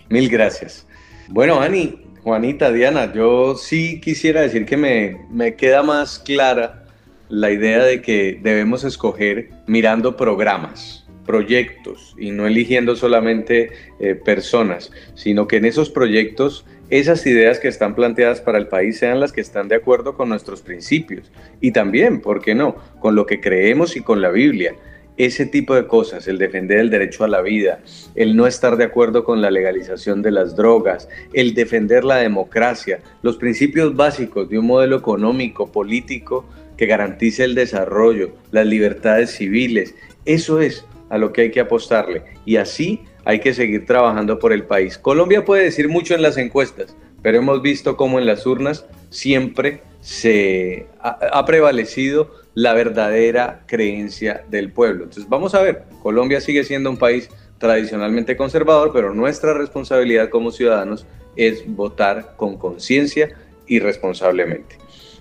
[0.10, 0.88] Mil gracias.
[1.28, 6.86] Bueno, Ani, Juanita, Diana, yo sí quisiera decir que me, me queda más clara
[7.30, 14.92] la idea de que debemos escoger mirando programas proyectos y no eligiendo solamente eh, personas,
[15.16, 19.32] sino que en esos proyectos esas ideas que están planteadas para el país sean las
[19.32, 23.40] que están de acuerdo con nuestros principios y también, ¿por qué no?, con lo que
[23.40, 24.76] creemos y con la Biblia.
[25.16, 27.80] Ese tipo de cosas, el defender el derecho a la vida,
[28.16, 33.00] el no estar de acuerdo con la legalización de las drogas, el defender la democracia,
[33.22, 36.46] los principios básicos de un modelo económico, político
[36.76, 39.96] que garantice el desarrollo, las libertades civiles,
[40.26, 42.24] eso es a lo que hay que apostarle.
[42.46, 44.98] Y así hay que seguir trabajando por el país.
[44.98, 49.84] Colombia puede decir mucho en las encuestas, pero hemos visto cómo en las urnas siempre
[50.00, 55.04] se ha, prevalecido la verdadera creencia del pueblo.
[55.04, 60.52] Entonces vamos a ver, Colombia sigue siendo un país tradicionalmente conservador, pero nuestra responsabilidad como
[60.52, 61.06] ciudadanos
[61.36, 63.30] es votar con conciencia
[63.68, 64.78] y responsablemente.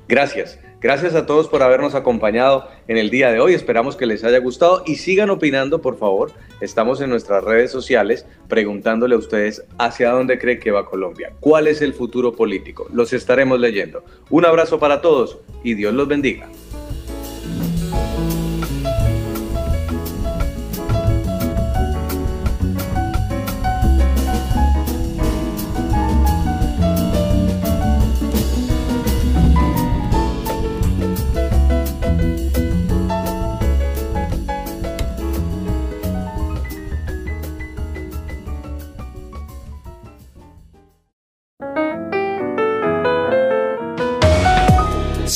[0.09, 0.59] Gracias.
[0.81, 3.53] Gracias a todos por habernos acompañado en el día de hoy.
[3.53, 6.33] Esperamos que les haya gustado y sigan opinando, por favor.
[6.63, 11.35] Estamos en nuestras redes sociales preguntándole a ustedes hacia dónde cree que va Colombia.
[11.41, 12.87] ¿Cuál es el futuro político?
[12.95, 14.03] Los estaremos leyendo.
[14.31, 16.49] Un abrazo para todos y Dios los bendiga.